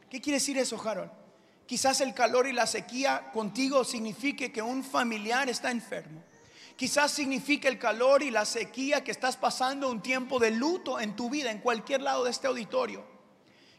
¿Qué 0.10 0.22
quiere 0.22 0.38
decir 0.38 0.58
eso, 0.58 0.82
Harold? 0.82 1.12
Quizás 1.65 2.00
el 2.00 2.13
calor 2.13 2.48
y 2.48 2.53
la 2.53 2.65
sequía 2.65 3.29
contigo 3.34 3.84
signifique 3.84 4.51
que 4.51 4.62
un 4.62 4.84
familiar 4.84 5.50
está 5.50 5.70
enfermo. 5.70 6.24
Quizás 6.77 7.12
signifique 7.12 7.67
el 7.67 7.79
calor 7.79 8.24
y 8.24 8.32
la 8.32 8.46
sequía 8.46 9.03
que 9.03 9.12
estás 9.12 9.36
pasando 9.36 9.91
un 9.91 10.01
tiempo 10.01 10.39
de 10.39 10.51
luto 10.51 11.00
en 11.00 11.15
tu 11.15 11.29
vida 11.29 11.51
en 11.51 11.60
cualquier 11.60 12.01
lado 12.01 12.24
de 12.24 12.32
este 12.32 12.48
auditorio. 12.48 13.16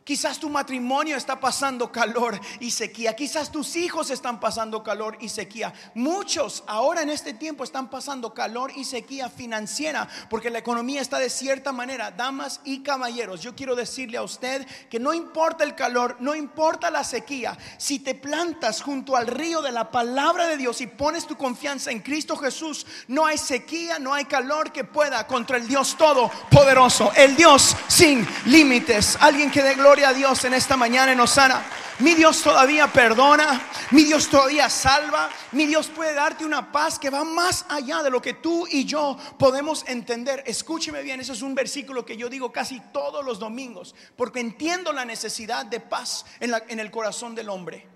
Quizás 0.09 0.39
tu 0.39 0.49
matrimonio 0.49 1.19
está 1.19 1.39
pasando 1.39 1.93
calor 1.93 2.41
y 2.61 2.71
sequía. 2.71 3.15
Quizás 3.15 3.53
tus 3.53 3.77
hijos 3.77 4.09
están 4.09 4.41
pasando 4.41 4.83
calor 4.83 5.19
y 5.21 5.29
sequía. 5.29 5.75
Muchos 5.95 6.65
ahora 6.67 7.03
en 7.03 7.11
este 7.11 7.35
tiempo 7.35 7.63
están 7.63 7.91
pasando 7.91 8.33
calor 8.33 8.73
y 8.75 8.87
sequía 8.87 9.29
financiera 9.29 10.09
porque 10.31 10.49
la 10.49 10.61
economía 10.61 11.03
está 11.03 11.19
de 11.19 11.29
cierta 11.29 11.73
manera. 11.73 12.11
Damas 12.11 12.63
y 12.65 12.83
caballeros, 12.83 13.43
yo 13.43 13.55
quiero 13.55 13.77
decirle 13.77 14.17
a 14.17 14.23
usted 14.23 14.67
que 14.89 14.99
no 14.99 15.13
importa 15.13 15.63
el 15.63 15.75
calor, 15.75 16.17
no 16.21 16.35
importa 16.35 16.91
la 16.91 17.05
sequía. 17.05 17.59
Si 17.77 17.99
te 17.99 18.15
plantas 18.15 18.81
junto 18.81 19.15
al 19.15 19.27
río 19.27 19.61
de 19.61 19.73
la 19.73 19.91
palabra 19.91 20.47
de 20.47 20.57
Dios 20.57 20.81
y 20.81 20.87
pones 20.87 21.27
tu 21.27 21.37
confianza 21.37 21.91
en 21.91 22.01
Cristo 22.01 22.35
Jesús, 22.35 22.87
no 23.09 23.27
hay 23.27 23.37
sequía, 23.37 23.99
no 23.99 24.15
hay 24.15 24.25
calor 24.25 24.73
que 24.73 24.85
pueda 24.85 25.27
contra 25.27 25.59
el 25.59 25.69
Dios 25.69 25.99
todopoderoso, 25.99 27.13
el 27.15 27.37
Dios 27.37 27.77
sin 27.89 28.27
límites. 28.47 29.19
Alguien 29.21 29.51
que 29.51 29.63
dé 29.63 29.75
gloria 29.75 29.98
a 30.05 30.13
Dios 30.13 30.45
en 30.45 30.55
esta 30.55 30.77
mañana 30.77 31.13
en 31.13 31.21
Osana. 31.21 31.65
Mi 31.99 32.15
Dios 32.15 32.43
todavía 32.43 32.93
perdona, 32.93 33.61
mi 33.91 34.05
Dios 34.05 34.29
todavía 34.29 34.69
salva, 34.69 35.31
mi 35.53 35.67
Dios 35.67 35.89
puede 35.89 36.15
darte 36.15 36.45
una 36.45 36.71
paz 36.71 36.99
que 36.99 37.11
va 37.11 37.25
más 37.25 37.67
allá 37.69 38.03
de 38.03 38.11
lo 38.11 38.23
que 38.23 38.35
tú 38.35 38.67
y 38.71 38.85
yo 38.85 39.17
podemos 39.39 39.85
entender. 39.89 40.45
Escúcheme 40.47 41.03
bien, 41.03 41.21
ese 41.21 41.33
es 41.33 41.43
un 41.43 41.55
versículo 41.55 42.05
que 42.05 42.17
yo 42.17 42.29
digo 42.29 42.53
casi 42.53 42.81
todos 42.93 43.25
los 43.25 43.39
domingos, 43.39 43.95
porque 44.17 44.41
entiendo 44.41 44.93
la 44.93 45.05
necesidad 45.05 45.67
de 45.67 45.81
paz 45.81 46.25
en, 46.39 46.53
en 46.69 46.81
el 46.81 46.91
corazón 46.91 47.35
del 47.35 47.49
hombre. 47.49 47.87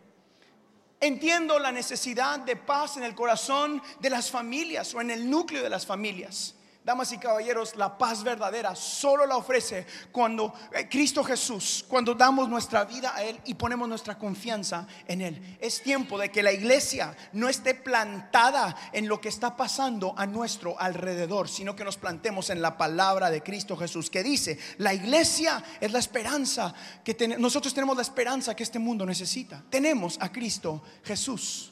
Entiendo 1.00 1.58
la 1.58 1.72
necesidad 1.72 2.40
de 2.40 2.56
paz 2.56 2.96
en 2.96 3.02
el 3.02 3.14
corazón 3.14 3.82
de 4.00 4.10
las 4.10 4.30
familias 4.30 4.94
o 4.94 5.00
en 5.00 5.10
el 5.10 5.28
núcleo 5.28 5.62
de 5.62 5.70
las 5.70 5.86
familias. 5.86 6.54
Damas 6.84 7.12
y 7.12 7.18
caballeros, 7.18 7.76
la 7.76 7.96
paz 7.96 8.24
verdadera 8.24 8.74
solo 8.74 9.24
la 9.24 9.36
ofrece 9.36 9.86
cuando 10.10 10.52
eh, 10.72 10.88
Cristo 10.88 11.22
Jesús, 11.22 11.84
cuando 11.86 12.12
damos 12.12 12.48
nuestra 12.48 12.84
vida 12.84 13.14
a 13.14 13.22
Él 13.22 13.40
y 13.44 13.54
ponemos 13.54 13.88
nuestra 13.88 14.18
confianza 14.18 14.88
en 15.06 15.20
Él. 15.20 15.58
Es 15.60 15.80
tiempo 15.80 16.18
de 16.18 16.32
que 16.32 16.42
la 16.42 16.52
iglesia 16.52 17.16
no 17.34 17.48
esté 17.48 17.74
plantada 17.74 18.74
en 18.92 19.06
lo 19.06 19.20
que 19.20 19.28
está 19.28 19.56
pasando 19.56 20.12
a 20.16 20.26
nuestro 20.26 20.78
alrededor, 20.80 21.48
sino 21.48 21.76
que 21.76 21.84
nos 21.84 21.98
plantemos 21.98 22.50
en 22.50 22.60
la 22.60 22.76
palabra 22.76 23.30
de 23.30 23.44
Cristo 23.44 23.76
Jesús, 23.76 24.10
que 24.10 24.24
dice, 24.24 24.58
la 24.78 24.92
iglesia 24.92 25.62
es 25.80 25.92
la 25.92 26.00
esperanza 26.00 26.74
que 27.04 27.14
nosotros 27.38 27.74
tenemos 27.74 27.94
la 27.94 28.02
esperanza 28.02 28.56
que 28.56 28.64
este 28.64 28.80
mundo 28.80 29.06
necesita. 29.06 29.62
Tenemos 29.70 30.18
a 30.20 30.32
Cristo 30.32 30.82
Jesús. 31.04 31.71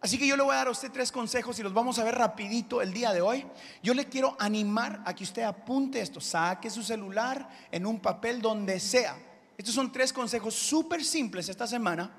Así 0.00 0.18
que 0.18 0.26
yo 0.26 0.36
le 0.36 0.42
voy 0.42 0.54
a 0.54 0.58
dar 0.58 0.68
a 0.68 0.70
usted 0.70 0.90
tres 0.90 1.12
consejos 1.12 1.58
y 1.58 1.62
los 1.62 1.74
vamos 1.74 1.98
a 1.98 2.04
ver 2.04 2.14
rapidito 2.14 2.80
el 2.80 2.92
día 2.92 3.12
de 3.12 3.20
hoy. 3.20 3.46
Yo 3.82 3.92
le 3.92 4.06
quiero 4.06 4.34
animar 4.38 5.02
a 5.04 5.14
que 5.14 5.24
usted 5.24 5.42
apunte 5.42 6.00
esto, 6.00 6.20
saque 6.20 6.70
su 6.70 6.82
celular 6.82 7.48
en 7.70 7.84
un 7.84 8.00
papel 8.00 8.40
donde 8.40 8.80
sea. 8.80 9.16
Estos 9.58 9.74
son 9.74 9.92
tres 9.92 10.10
consejos 10.12 10.54
súper 10.54 11.04
simples 11.04 11.50
esta 11.50 11.66
semana 11.66 12.10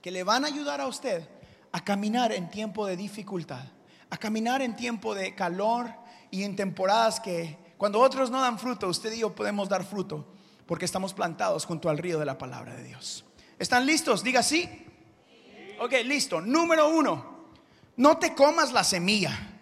que 0.00 0.10
le 0.10 0.22
van 0.22 0.44
a 0.44 0.48
ayudar 0.48 0.80
a 0.80 0.86
usted 0.86 1.28
a 1.72 1.84
caminar 1.84 2.32
en 2.32 2.48
tiempo 2.48 2.86
de 2.86 2.96
dificultad, 2.96 3.64
a 4.08 4.16
caminar 4.16 4.62
en 4.62 4.74
tiempo 4.74 5.14
de 5.14 5.34
calor 5.34 5.90
y 6.30 6.42
en 6.42 6.56
temporadas 6.56 7.20
que 7.20 7.58
cuando 7.76 8.00
otros 8.00 8.30
no 8.30 8.40
dan 8.40 8.58
fruto, 8.58 8.88
usted 8.88 9.12
y 9.12 9.18
yo 9.18 9.34
podemos 9.34 9.68
dar 9.68 9.84
fruto 9.84 10.26
porque 10.64 10.86
estamos 10.86 11.12
plantados 11.12 11.66
junto 11.66 11.90
al 11.90 11.98
río 11.98 12.18
de 12.18 12.24
la 12.24 12.38
palabra 12.38 12.74
de 12.74 12.82
Dios. 12.84 13.26
¿Están 13.58 13.84
listos? 13.84 14.22
Diga 14.24 14.42
sí. 14.42 14.86
Ok, 15.78 15.92
listo. 16.04 16.40
Número 16.40 16.88
uno, 16.88 17.50
no 17.96 18.18
te 18.18 18.34
comas 18.34 18.72
la 18.72 18.84
semilla. 18.84 19.52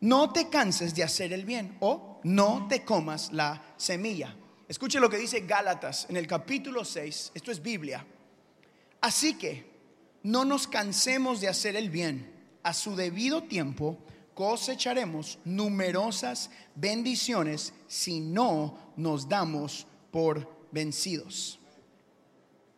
No 0.00 0.32
te 0.32 0.48
canses 0.48 0.94
de 0.94 1.02
hacer 1.02 1.32
el 1.32 1.44
bien 1.44 1.76
o 1.80 2.20
no 2.24 2.66
te 2.68 2.84
comas 2.84 3.32
la 3.32 3.74
semilla. 3.76 4.34
Escuche 4.66 4.98
lo 4.98 5.10
que 5.10 5.18
dice 5.18 5.40
Gálatas 5.40 6.06
en 6.08 6.16
el 6.16 6.26
capítulo 6.26 6.84
6. 6.84 7.32
Esto 7.34 7.52
es 7.52 7.62
Biblia. 7.62 8.06
Así 9.02 9.34
que 9.36 9.70
no 10.22 10.44
nos 10.44 10.66
cansemos 10.66 11.40
de 11.40 11.48
hacer 11.48 11.76
el 11.76 11.90
bien. 11.90 12.32
A 12.62 12.72
su 12.72 12.96
debido 12.96 13.42
tiempo 13.42 13.98
cosecharemos 14.34 15.38
numerosas 15.44 16.50
bendiciones 16.74 17.74
si 17.86 18.20
no 18.20 18.94
nos 18.96 19.28
damos 19.28 19.86
por 20.10 20.66
vencidos. 20.72 21.59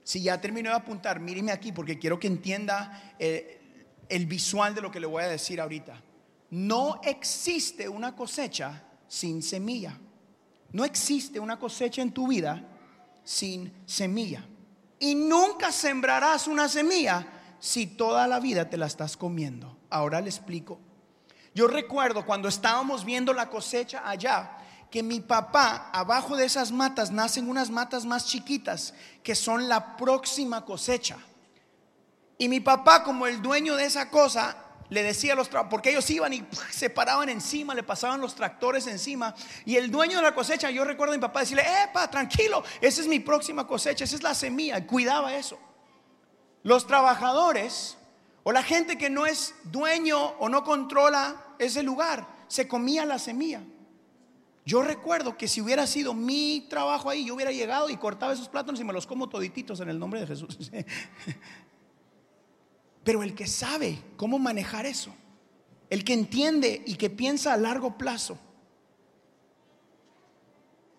Si 0.04 0.22
ya 0.22 0.40
terminó 0.40 0.70
de 0.70 0.76
apuntar, 0.76 1.20
míreme 1.20 1.52
aquí 1.52 1.72
porque 1.72 1.98
quiero 1.98 2.18
que 2.18 2.26
entienda 2.26 3.14
eh, 3.18 3.60
el 4.08 4.26
visual 4.26 4.74
de 4.74 4.80
lo 4.80 4.90
que 4.90 5.00
le 5.00 5.06
voy 5.06 5.22
a 5.22 5.28
decir 5.28 5.60
ahorita. 5.60 6.02
No 6.50 7.00
existe 7.02 7.88
una 7.88 8.14
cosecha 8.14 8.82
sin 9.08 9.42
semilla. 9.42 9.98
No 10.72 10.84
existe 10.84 11.38
una 11.38 11.58
cosecha 11.58 12.02
en 12.02 12.12
tu 12.12 12.28
vida 12.28 12.66
sin 13.24 13.72
semilla. 13.86 14.44
Y 14.98 15.14
nunca 15.14 15.72
sembrarás 15.72 16.46
una 16.46 16.68
semilla 16.68 17.26
si 17.58 17.86
toda 17.86 18.26
la 18.26 18.40
vida 18.40 18.68
te 18.68 18.76
la 18.76 18.86
estás 18.86 19.16
comiendo. 19.16 19.78
Ahora 19.90 20.20
le 20.20 20.28
explico. 20.28 20.80
Yo 21.54 21.68
recuerdo 21.68 22.24
cuando 22.24 22.48
estábamos 22.48 23.04
viendo 23.04 23.32
la 23.32 23.50
cosecha 23.50 24.08
allá, 24.08 24.58
que 24.92 25.02
mi 25.02 25.20
papá, 25.20 25.88
abajo 25.90 26.36
de 26.36 26.44
esas 26.44 26.70
matas 26.70 27.10
nacen 27.10 27.48
unas 27.48 27.70
matas 27.70 28.04
más 28.04 28.26
chiquitas 28.26 28.92
que 29.22 29.34
son 29.34 29.66
la 29.66 29.96
próxima 29.96 30.66
cosecha. 30.66 31.16
Y 32.36 32.50
mi 32.50 32.60
papá, 32.60 33.02
como 33.02 33.26
el 33.26 33.40
dueño 33.40 33.74
de 33.74 33.86
esa 33.86 34.10
cosa, 34.10 34.54
le 34.90 35.02
decía 35.02 35.32
a 35.32 35.36
los 35.36 35.48
porque 35.70 35.88
ellos 35.88 36.10
iban 36.10 36.34
y 36.34 36.46
se 36.70 36.90
paraban 36.90 37.30
encima, 37.30 37.74
le 37.74 37.82
pasaban 37.82 38.20
los 38.20 38.34
tractores 38.34 38.86
encima. 38.86 39.34
Y 39.64 39.76
el 39.76 39.90
dueño 39.90 40.18
de 40.18 40.24
la 40.24 40.34
cosecha, 40.34 40.70
yo 40.70 40.84
recuerdo 40.84 41.14
a 41.14 41.16
mi 41.16 41.22
papá 41.22 41.40
decirle, 41.40 41.64
epa, 41.84 42.10
tranquilo, 42.10 42.62
esa 42.82 43.00
es 43.00 43.06
mi 43.06 43.18
próxima 43.18 43.66
cosecha, 43.66 44.04
esa 44.04 44.16
es 44.16 44.22
la 44.22 44.34
semilla, 44.34 44.86
cuidaba 44.86 45.34
eso. 45.34 45.58
Los 46.64 46.86
trabajadores 46.86 47.96
o 48.42 48.52
la 48.52 48.62
gente 48.62 48.98
que 48.98 49.08
no 49.08 49.24
es 49.24 49.54
dueño 49.64 50.22
o 50.38 50.50
no 50.50 50.62
controla 50.64 51.34
ese 51.58 51.82
lugar 51.82 52.26
se 52.46 52.68
comía 52.68 53.06
la 53.06 53.18
semilla. 53.18 53.62
Yo 54.64 54.82
recuerdo 54.82 55.36
que 55.36 55.48
si 55.48 55.60
hubiera 55.60 55.86
sido 55.86 56.14
mi 56.14 56.66
trabajo 56.70 57.10
ahí, 57.10 57.24
yo 57.24 57.34
hubiera 57.34 57.50
llegado 57.50 57.90
y 57.90 57.96
cortaba 57.96 58.32
esos 58.32 58.48
plátanos 58.48 58.80
y 58.80 58.84
me 58.84 58.92
los 58.92 59.06
como 59.06 59.28
todititos 59.28 59.80
en 59.80 59.88
el 59.88 59.98
nombre 59.98 60.20
de 60.20 60.26
Jesús. 60.26 60.70
Pero 63.04 63.24
el 63.24 63.34
que 63.34 63.48
sabe 63.48 63.98
cómo 64.16 64.38
manejar 64.38 64.86
eso, 64.86 65.12
el 65.90 66.04
que 66.04 66.12
entiende 66.12 66.82
y 66.86 66.94
que 66.94 67.10
piensa 67.10 67.52
a 67.52 67.56
largo 67.56 67.98
plazo, 67.98 68.38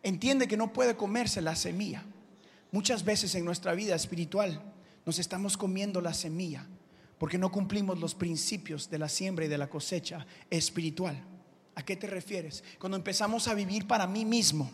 entiende 0.03 0.48
que 0.48 0.58
no 0.58 0.74
puede 0.74 0.98
comerse 0.98 1.41
la 1.41 1.55
semilla. 1.55 2.03
Muchas 2.72 3.05
veces 3.05 3.34
en 3.36 3.46
nuestra 3.46 3.74
vida 3.74 3.96
espiritual 3.96 4.62
nos 5.05 5.20
estamos 5.20 5.55
comiendo 5.55 6.01
la 6.01 6.13
semilla 6.13 6.67
porque 7.17 7.38
no 7.38 7.51
cumplimos 7.51 8.00
los 8.00 8.15
principios 8.15 8.89
de 8.89 9.00
la 9.00 9.08
siembra 9.08 9.46
y 9.46 9.48
de 9.48 9.58
la 9.58 9.70
cosecha 9.70 10.25
espiritual. 10.50 11.24
¿A 11.75 11.84
qué 11.84 11.96
te 11.96 12.08
refieres? 12.08 12.63
Cuando 12.80 12.98
empezamos 12.98 13.48
a 13.48 13.53
vivir 13.53 13.88
para 13.88 14.08
mí 14.08 14.25
mismo. 14.25 14.72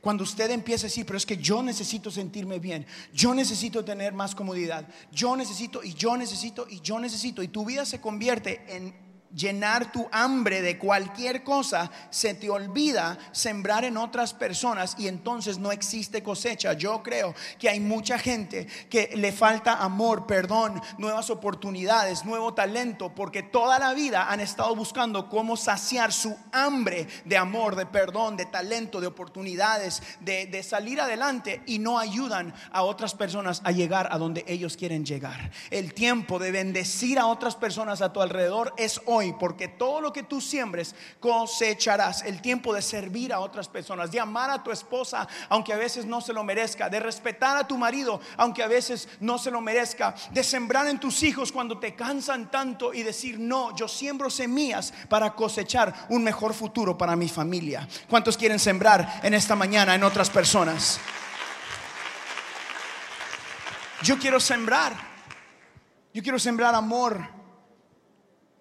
Cuando 0.00 0.24
usted 0.24 0.50
empieza 0.50 0.86
a 0.86 0.88
decir, 0.88 1.06
pero 1.06 1.16
es 1.16 1.26
que 1.26 1.36
yo 1.36 1.62
necesito 1.62 2.10
sentirme 2.10 2.58
bien, 2.58 2.86
yo 3.12 3.34
necesito 3.34 3.84
tener 3.84 4.12
más 4.12 4.34
comodidad, 4.34 4.88
yo 5.12 5.36
necesito 5.36 5.82
y 5.82 5.94
yo 5.94 6.16
necesito 6.16 6.66
y 6.68 6.80
yo 6.80 6.98
necesito, 6.98 7.42
y 7.42 7.48
tu 7.48 7.64
vida 7.64 7.84
se 7.84 8.00
convierte 8.00 8.64
en 8.68 8.94
llenar 9.34 9.92
tu 9.92 10.08
hambre 10.12 10.62
de 10.62 10.78
cualquier 10.78 11.44
cosa, 11.44 11.90
se 12.10 12.34
te 12.34 12.48
olvida 12.50 13.18
sembrar 13.32 13.84
en 13.84 13.96
otras 13.96 14.32
personas 14.32 14.96
y 14.98 15.08
entonces 15.08 15.58
no 15.58 15.72
existe 15.72 16.22
cosecha. 16.22 16.72
Yo 16.72 17.02
creo 17.02 17.34
que 17.58 17.68
hay 17.68 17.80
mucha 17.80 18.18
gente 18.18 18.66
que 18.88 19.10
le 19.16 19.32
falta 19.32 19.82
amor, 19.82 20.26
perdón, 20.26 20.80
nuevas 20.98 21.30
oportunidades, 21.30 22.24
nuevo 22.24 22.54
talento, 22.54 23.14
porque 23.14 23.42
toda 23.42 23.78
la 23.78 23.94
vida 23.94 24.30
han 24.30 24.40
estado 24.40 24.74
buscando 24.74 25.28
cómo 25.28 25.56
saciar 25.56 26.12
su 26.12 26.36
hambre 26.52 27.06
de 27.24 27.36
amor, 27.36 27.76
de 27.76 27.86
perdón, 27.86 28.36
de 28.36 28.46
talento, 28.46 29.00
de 29.00 29.06
oportunidades, 29.06 30.02
de, 30.20 30.46
de 30.46 30.62
salir 30.62 31.00
adelante 31.00 31.62
y 31.66 31.78
no 31.78 31.98
ayudan 31.98 32.54
a 32.70 32.82
otras 32.82 33.14
personas 33.14 33.60
a 33.64 33.72
llegar 33.72 34.08
a 34.10 34.18
donde 34.18 34.44
ellos 34.48 34.76
quieren 34.76 35.04
llegar. 35.04 35.50
El 35.70 35.94
tiempo 35.94 36.38
de 36.38 36.52
bendecir 36.52 37.18
a 37.18 37.26
otras 37.26 37.56
personas 37.56 38.00
a 38.00 38.12
tu 38.12 38.20
alrededor 38.20 38.72
es 38.76 39.00
hoy 39.06 39.15
porque 39.38 39.68
todo 39.68 40.00
lo 40.00 40.12
que 40.12 40.22
tú 40.22 40.40
siembres 40.40 40.94
cosecharás. 41.20 42.22
El 42.22 42.40
tiempo 42.42 42.74
de 42.74 42.82
servir 42.82 43.32
a 43.32 43.40
otras 43.40 43.68
personas, 43.68 44.10
de 44.10 44.20
amar 44.20 44.50
a 44.50 44.62
tu 44.62 44.70
esposa, 44.70 45.26
aunque 45.48 45.72
a 45.72 45.76
veces 45.76 46.04
no 46.04 46.20
se 46.20 46.32
lo 46.32 46.44
merezca, 46.44 46.88
de 46.88 47.00
respetar 47.00 47.56
a 47.56 47.66
tu 47.66 47.78
marido, 47.78 48.20
aunque 48.36 48.62
a 48.62 48.68
veces 48.68 49.08
no 49.20 49.38
se 49.38 49.50
lo 49.50 49.60
merezca, 49.60 50.14
de 50.30 50.44
sembrar 50.44 50.86
en 50.86 51.00
tus 51.00 51.22
hijos 51.22 51.52
cuando 51.52 51.78
te 51.78 51.94
cansan 51.94 52.50
tanto 52.50 52.92
y 52.92 53.02
decir, 53.02 53.38
no, 53.38 53.74
yo 53.74 53.88
siembro 53.88 54.30
semillas 54.30 54.92
para 55.08 55.34
cosechar 55.34 55.94
un 56.10 56.22
mejor 56.22 56.54
futuro 56.54 56.96
para 56.98 57.16
mi 57.16 57.28
familia. 57.28 57.88
¿Cuántos 58.08 58.36
quieren 58.36 58.58
sembrar 58.58 59.20
en 59.22 59.34
esta 59.34 59.56
mañana 59.56 59.94
en 59.94 60.04
otras 60.04 60.30
personas? 60.30 61.00
Yo 64.02 64.18
quiero 64.18 64.38
sembrar. 64.38 64.92
Yo 66.12 66.22
quiero 66.22 66.38
sembrar 66.38 66.74
amor 66.74 67.35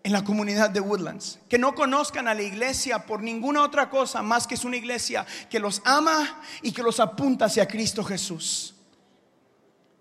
en 0.05 0.11
la 0.11 0.23
comunidad 0.23 0.69
de 0.69 0.79
Woodlands, 0.79 1.39
que 1.49 1.57
no 1.57 1.73
conozcan 1.73 2.27
a 2.27 2.35
la 2.35 2.43
iglesia 2.43 3.07
por 3.07 3.23
ninguna 3.23 3.63
otra 3.63 3.89
cosa 3.89 4.21
más 4.21 4.45
que 4.45 4.53
es 4.53 4.63
una 4.63 4.77
iglesia 4.77 5.25
que 5.49 5.57
los 5.57 5.81
ama 5.83 6.43
y 6.61 6.71
que 6.71 6.83
los 6.83 6.99
apunta 6.99 7.45
hacia 7.45 7.67
Cristo 7.67 8.03
Jesús. 8.03 8.75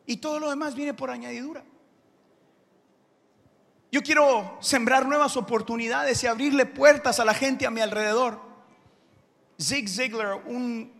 Y 0.05 0.19
todo 0.19 0.39
lo 0.41 0.51
demás 0.51 0.75
viene 0.75 0.93
por 0.93 1.09
añadidura. 1.09 1.65
Yo 3.91 4.03
quiero 4.03 4.59
sembrar 4.61 5.07
nuevas 5.07 5.39
oportunidades 5.39 6.23
y 6.23 6.27
abrirle 6.27 6.67
puertas 6.67 7.19
a 7.19 7.25
la 7.25 7.33
gente 7.33 7.65
a 7.65 7.71
mi 7.71 7.81
alrededor. 7.81 8.43
Zig 9.59 9.89
Ziglar, 9.89 10.35
un, 10.45 10.93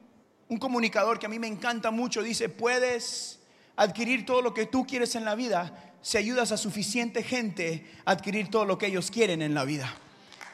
un 0.49 0.59
comunicador 0.59 1.19
que 1.19 1.27
a 1.27 1.29
mí 1.29 1.39
me 1.39 1.47
encanta 1.47 1.91
mucho, 1.91 2.23
dice, 2.23 2.49
puedes 2.49 3.39
adquirir 3.77 4.25
todo 4.25 4.41
lo 4.41 4.55
que 4.55 4.65
tú 4.65 4.87
quieres 4.87 5.15
en 5.15 5.27
la 5.27 5.35
vida 5.35 5.94
si 6.05 6.19
ayudas 6.19 6.53
a 6.53 6.59
suficiente 6.59 7.23
gente 7.23 7.91
a 8.05 8.11
adquirir 8.11 8.51
todo 8.51 8.67
lo 8.67 8.77
que 8.77 8.89
ellos 8.89 9.11
quieren 9.11 9.41
en 9.41 9.55
la 9.55 9.65
vida. 9.65 9.91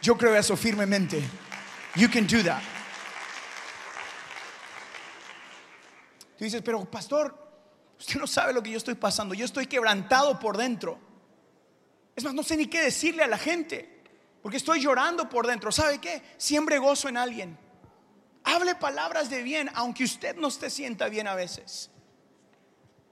Yo 0.00 0.16
creo 0.16 0.36
eso 0.36 0.56
firmemente. 0.56 1.20
You 1.96 2.08
can 2.08 2.24
do 2.28 2.40
that. 2.44 2.62
Tú 6.38 6.44
dices, 6.44 6.62
pero 6.62 6.88
pastor, 6.88 7.36
usted 7.98 8.20
no 8.20 8.28
sabe 8.28 8.52
lo 8.52 8.62
que 8.62 8.70
yo 8.70 8.78
estoy 8.78 8.94
pasando. 8.94 9.34
Yo 9.34 9.44
estoy 9.44 9.66
quebrantado 9.66 10.38
por 10.38 10.56
dentro. 10.56 11.00
Es 12.14 12.22
más, 12.22 12.32
no 12.32 12.44
sé 12.44 12.56
ni 12.56 12.66
qué 12.66 12.82
decirle 12.82 13.24
a 13.24 13.26
la 13.26 13.36
gente. 13.36 14.04
Porque 14.42 14.56
estoy 14.56 14.80
llorando 14.80 15.28
por 15.28 15.48
dentro. 15.48 15.72
¿Sabe 15.72 15.98
qué? 15.98 16.22
Siembre 16.36 16.78
gozo 16.78 17.08
en 17.08 17.16
alguien. 17.16 17.58
Hable 18.44 18.76
palabras 18.76 19.28
de 19.28 19.42
bien, 19.42 19.68
aunque 19.74 20.04
usted 20.04 20.36
no 20.36 20.48
se 20.48 20.70
sienta 20.70 21.08
bien 21.08 21.26
a 21.26 21.34
veces. 21.34 21.89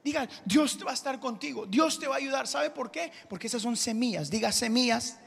Diga, 0.09 0.27
Dios 0.47 0.79
te 0.79 0.85
va 0.85 0.93
a 0.93 0.95
estar 0.95 1.21
contigo, 1.21 1.67
Dios 1.67 1.99
te 1.99 2.07
va 2.09 2.15
a 2.15 2.17
ayudar. 2.17 2.47
¿Sabe 2.47 2.71
por 2.71 2.91
qué? 2.91 3.13
Porque 3.29 3.47
esas 3.47 3.61
son 3.61 3.77
semillas. 3.77 4.31
Diga 4.31 4.51
semillas. 4.53 5.19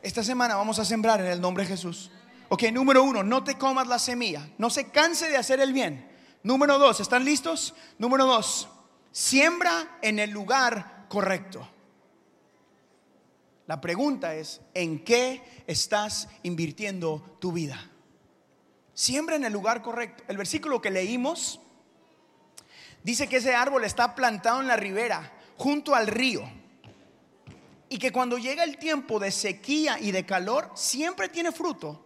Esta 0.00 0.24
semana 0.24 0.56
vamos 0.56 0.78
a 0.78 0.86
sembrar 0.86 1.20
en 1.20 1.26
el 1.26 1.38
nombre 1.38 1.64
de 1.64 1.68
Jesús. 1.68 2.10
Ok, 2.48 2.62
número 2.72 3.02
uno, 3.02 3.22
no 3.22 3.44
te 3.44 3.58
comas 3.58 3.86
la 3.86 3.98
semilla. 3.98 4.48
No 4.56 4.70
se 4.70 4.88
canse 4.88 5.28
de 5.28 5.36
hacer 5.36 5.60
el 5.60 5.74
bien. 5.74 6.10
Número 6.42 6.78
dos, 6.78 6.98
¿están 7.00 7.26
listos? 7.26 7.74
Número 7.98 8.24
dos, 8.24 8.70
siembra 9.12 9.98
en 10.00 10.18
el 10.18 10.30
lugar 10.30 11.04
correcto. 11.10 11.68
La 13.66 13.82
pregunta 13.82 14.34
es, 14.34 14.62
¿en 14.72 15.04
qué 15.04 15.42
estás 15.66 16.30
invirtiendo 16.42 17.36
tu 17.38 17.52
vida? 17.52 17.90
Siembra 18.94 19.36
en 19.36 19.44
el 19.44 19.52
lugar 19.52 19.82
correcto. 19.82 20.24
El 20.26 20.38
versículo 20.38 20.80
que 20.80 20.90
leímos 20.90 21.60
Dice 23.04 23.28
que 23.28 23.36
ese 23.36 23.54
árbol 23.54 23.84
está 23.84 24.14
plantado 24.14 24.62
en 24.62 24.66
la 24.66 24.76
ribera, 24.76 25.30
junto 25.58 25.94
al 25.94 26.06
río. 26.06 26.42
Y 27.90 27.98
que 27.98 28.10
cuando 28.10 28.38
llega 28.38 28.64
el 28.64 28.78
tiempo 28.78 29.20
de 29.20 29.30
sequía 29.30 30.00
y 30.00 30.10
de 30.10 30.24
calor, 30.24 30.72
siempre 30.74 31.28
tiene 31.28 31.52
fruto 31.52 32.02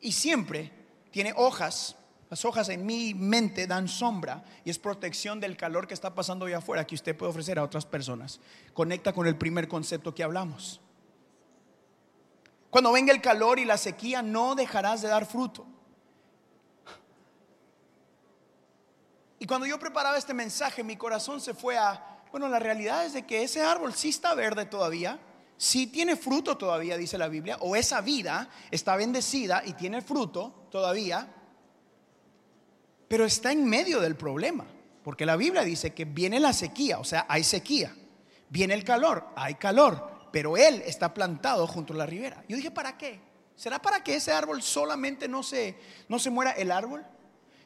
y 0.00 0.10
siempre 0.10 0.72
tiene 1.12 1.32
hojas. 1.36 1.96
Las 2.28 2.44
hojas 2.44 2.68
en 2.68 2.84
mi 2.84 3.14
mente 3.14 3.68
dan 3.68 3.86
sombra 3.86 4.44
y 4.64 4.70
es 4.70 4.78
protección 4.78 5.38
del 5.38 5.56
calor 5.56 5.86
que 5.86 5.94
está 5.94 6.16
pasando 6.16 6.46
allá 6.46 6.58
afuera 6.58 6.84
que 6.84 6.96
usted 6.96 7.16
puede 7.16 7.30
ofrecer 7.30 7.58
a 7.60 7.64
otras 7.64 7.86
personas. 7.86 8.40
Conecta 8.74 9.12
con 9.12 9.28
el 9.28 9.36
primer 9.36 9.68
concepto 9.68 10.14
que 10.14 10.24
hablamos. 10.24 10.80
Cuando 12.70 12.90
venga 12.90 13.12
el 13.12 13.20
calor 13.20 13.60
y 13.60 13.64
la 13.64 13.78
sequía, 13.78 14.20
no 14.20 14.56
dejarás 14.56 15.00
de 15.00 15.08
dar 15.08 15.26
fruto. 15.26 15.64
Y 19.40 19.46
cuando 19.46 19.66
yo 19.66 19.78
preparaba 19.78 20.18
este 20.18 20.34
mensaje, 20.34 20.84
mi 20.84 20.96
corazón 20.96 21.40
se 21.40 21.54
fue 21.54 21.78
a, 21.78 22.20
bueno, 22.30 22.46
la 22.46 22.58
realidad 22.58 23.06
es 23.06 23.14
de 23.14 23.24
que 23.24 23.42
ese 23.42 23.62
árbol 23.62 23.94
sí 23.94 24.10
está 24.10 24.34
verde 24.34 24.66
todavía, 24.66 25.18
sí 25.56 25.86
tiene 25.86 26.14
fruto 26.14 26.58
todavía, 26.58 26.98
dice 26.98 27.16
la 27.16 27.28
Biblia, 27.28 27.56
o 27.60 27.74
esa 27.74 28.02
vida 28.02 28.50
está 28.70 28.96
bendecida 28.96 29.62
y 29.64 29.72
tiene 29.72 30.02
fruto 30.02 30.66
todavía, 30.70 31.26
pero 33.08 33.24
está 33.24 33.50
en 33.50 33.64
medio 33.64 33.98
del 34.00 34.14
problema, 34.14 34.66
porque 35.02 35.24
la 35.24 35.36
Biblia 35.36 35.62
dice 35.62 35.94
que 35.94 36.04
viene 36.04 36.38
la 36.38 36.52
sequía, 36.52 36.98
o 36.98 37.04
sea, 37.04 37.24
hay 37.26 37.42
sequía, 37.42 37.96
viene 38.50 38.74
el 38.74 38.84
calor, 38.84 39.26
hay 39.36 39.54
calor, 39.54 40.28
pero 40.30 40.58
él 40.58 40.82
está 40.84 41.14
plantado 41.14 41.66
junto 41.66 41.94
a 41.94 41.96
la 41.96 42.06
ribera. 42.06 42.44
Yo 42.46 42.56
dije, 42.56 42.70
¿para 42.70 42.98
qué? 42.98 43.18
¿Será 43.56 43.80
para 43.80 44.04
que 44.04 44.16
ese 44.16 44.32
árbol 44.32 44.60
solamente 44.60 45.28
no 45.28 45.42
se, 45.42 45.78
no 46.08 46.18
se 46.18 46.28
muera 46.28 46.50
el 46.50 46.70
árbol? 46.70 47.06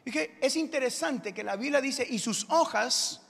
Dije, 0.05 0.37
es 0.40 0.57
interesante 0.57 1.33
que 1.33 1.43
la 1.43 1.57
Biblia 1.57 1.81
dice, 1.81 2.07
y 2.09 2.19
sus 2.19 2.47
hojas 2.51 3.23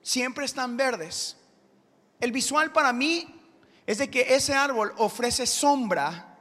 siempre 0.00 0.44
están 0.44 0.76
verdes. 0.76 1.36
El 2.20 2.32
visual 2.32 2.72
para 2.72 2.92
mí 2.92 3.34
es 3.86 3.98
de 3.98 4.10
que 4.10 4.34
ese 4.34 4.54
árbol 4.54 4.94
ofrece 4.96 5.46
sombra 5.46 6.38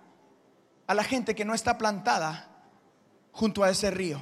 a 0.88 0.94
la 0.94 1.04
gente 1.04 1.36
que 1.36 1.46
no 1.46 1.54
está 1.54 1.78
plantada 1.78 2.50
junto 3.32 3.64
a 3.64 3.70
ese 3.70 3.92
río. 3.92 4.20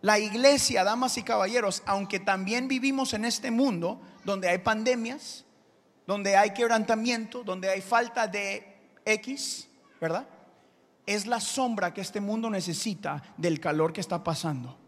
La 0.00 0.18
iglesia, 0.18 0.84
damas 0.84 1.16
y 1.18 1.22
caballeros, 1.22 1.82
aunque 1.86 2.20
también 2.20 2.68
vivimos 2.68 3.14
en 3.14 3.24
este 3.24 3.50
mundo 3.50 4.00
donde 4.24 4.48
hay 4.48 4.58
pandemias, 4.58 5.44
donde 6.06 6.36
hay 6.36 6.52
quebrantamiento, 6.52 7.42
donde 7.42 7.70
hay 7.70 7.80
falta 7.80 8.26
de 8.26 8.76
X, 9.04 9.68
¿verdad? 10.00 10.28
Es 11.06 11.26
la 11.26 11.40
sombra 11.40 11.92
que 11.92 12.00
este 12.00 12.20
mundo 12.20 12.50
necesita 12.50 13.22
del 13.36 13.60
calor 13.60 13.92
que 13.92 14.00
está 14.00 14.24
pasando. 14.24 14.78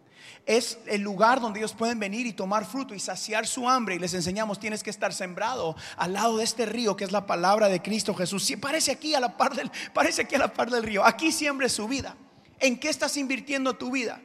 Es 0.44 0.78
el 0.86 1.02
lugar 1.02 1.40
donde 1.40 1.58
ellos 1.58 1.72
pueden 1.72 1.98
venir 1.98 2.26
y 2.26 2.32
tomar 2.32 2.64
fruto 2.64 2.94
y 2.94 3.00
saciar 3.00 3.46
su 3.46 3.68
hambre. 3.68 3.96
Y 3.96 3.98
les 3.98 4.14
enseñamos, 4.14 4.60
tienes 4.60 4.82
que 4.82 4.90
estar 4.90 5.12
sembrado 5.12 5.74
al 5.96 6.12
lado 6.12 6.36
de 6.36 6.44
este 6.44 6.66
río 6.66 6.96
que 6.96 7.04
es 7.04 7.12
la 7.12 7.26
palabra 7.26 7.68
de 7.68 7.82
Cristo 7.82 8.14
Jesús. 8.14 8.44
Si 8.44 8.56
parece 8.56 8.92
aquí 8.92 9.14
a 9.14 9.20
la 9.20 9.36
par 9.36 9.54
del, 9.54 9.70
parece 9.92 10.22
aquí 10.22 10.36
a 10.36 10.38
la 10.38 10.52
par 10.52 10.70
del 10.70 10.84
río. 10.84 11.04
Aquí 11.04 11.32
siembre 11.32 11.68
su 11.68 11.88
vida. 11.88 12.16
¿En 12.60 12.78
qué 12.78 12.88
estás 12.88 13.16
invirtiendo 13.16 13.74
tu 13.74 13.90
vida? 13.90 14.20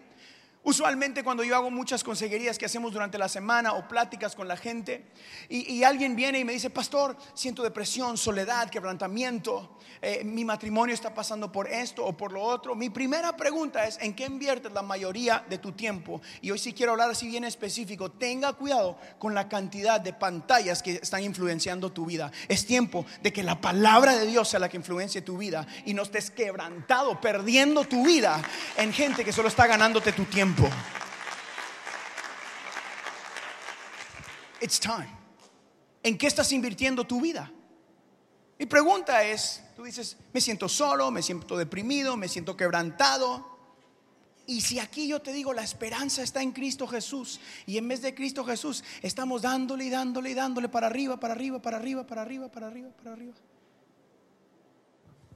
Usualmente 0.63 1.23
cuando 1.23 1.43
yo 1.43 1.55
hago 1.55 1.71
muchas 1.71 2.03
consejerías 2.03 2.59
que 2.59 2.65
hacemos 2.65 2.93
durante 2.93 3.17
la 3.17 3.27
semana 3.27 3.73
o 3.73 3.87
pláticas 3.87 4.35
con 4.35 4.47
la 4.47 4.55
gente 4.55 5.03
y, 5.49 5.81
alguien 5.83 6.15
viene 6.15 6.37
y 6.37 6.45
me 6.45 6.53
dice, 6.53 6.69
pastor, 6.69 7.17
siento 7.33 7.63
depresión, 7.63 8.15
soledad, 8.15 8.69
quebrantamiento, 8.69 9.79
eh, 10.03 10.23
mi 10.23 10.45
matrimonio 10.45 10.93
está 10.93 11.15
pasando 11.15 11.51
por 11.51 11.67
esto 11.67 12.05
o 12.05 12.15
por 12.15 12.31
lo 12.31 12.43
otro. 12.43 12.75
Mi 12.75 12.91
primera 12.91 13.35
pregunta 13.35 13.87
es, 13.87 13.97
¿en 14.01 14.13
qué 14.13 14.25
inviertes 14.25 14.71
la 14.71 14.83
mayoría 14.83 15.43
de 15.49 15.57
tu 15.57 15.71
tiempo? 15.71 16.21
Y 16.41 16.51
hoy 16.51 16.59
sí 16.59 16.73
quiero 16.73 16.91
hablar 16.91 17.09
así 17.09 17.27
bien 17.27 17.43
específico, 17.43 18.11
tenga 18.11 18.53
cuidado 18.53 18.99
con 19.17 19.33
la 19.33 19.49
cantidad 19.49 19.99
de 19.99 20.13
pantallas 20.13 20.83
que 20.83 20.93
están 20.93 21.23
influenciando 21.23 21.91
tu 21.91 22.05
vida. 22.05 22.31
Es 22.47 22.67
tiempo 22.67 23.07
de 23.23 23.33
que 23.33 23.41
la 23.41 23.59
palabra 23.59 24.15
de 24.15 24.27
Dios 24.27 24.49
sea 24.49 24.59
la 24.59 24.69
que 24.69 24.77
influencie 24.77 25.23
tu 25.23 25.39
vida 25.39 25.65
y 25.85 25.95
no 25.95 26.03
estés 26.03 26.29
quebrantado, 26.29 27.19
perdiendo 27.19 27.83
tu 27.85 28.05
vida 28.05 28.39
en 28.77 28.93
gente 28.93 29.25
que 29.25 29.33
solo 29.33 29.47
está 29.47 29.65
ganándote 29.65 30.11
tu 30.11 30.25
tiempo. 30.25 30.50
It's 34.61 34.79
time. 34.79 35.09
¿En 36.03 36.17
qué 36.17 36.27
estás 36.27 36.51
invirtiendo 36.51 37.05
tu 37.05 37.21
vida? 37.21 37.51
Mi 38.59 38.65
pregunta 38.67 39.23
es, 39.23 39.63
tú 39.75 39.83
dices, 39.83 40.17
me 40.33 40.39
siento 40.39 40.69
solo, 40.69 41.09
me 41.09 41.23
siento 41.23 41.57
deprimido, 41.57 42.15
me 42.15 42.27
siento 42.27 42.55
quebrantado. 42.55 43.57
Y 44.45 44.61
si 44.61 44.79
aquí 44.79 45.07
yo 45.07 45.21
te 45.21 45.33
digo, 45.33 45.53
la 45.53 45.63
esperanza 45.63 46.21
está 46.21 46.41
en 46.41 46.51
Cristo 46.51 46.87
Jesús, 46.87 47.39
y 47.65 47.77
en 47.77 47.87
vez 47.87 48.01
de 48.01 48.13
Cristo 48.13 48.43
Jesús, 48.43 48.83
estamos 49.01 49.41
dándole 49.41 49.85
y 49.85 49.89
dándole 49.89 50.31
y 50.31 50.33
dándole 50.33 50.69
para 50.69 50.87
arriba, 50.87 51.19
para 51.19 51.33
arriba, 51.33 51.61
para 51.61 51.77
arriba, 51.77 52.05
para 52.05 52.21
arriba, 52.21 52.49
para 52.49 52.67
arriba, 52.67 52.89
para 52.89 53.13
arriba. 53.13 53.33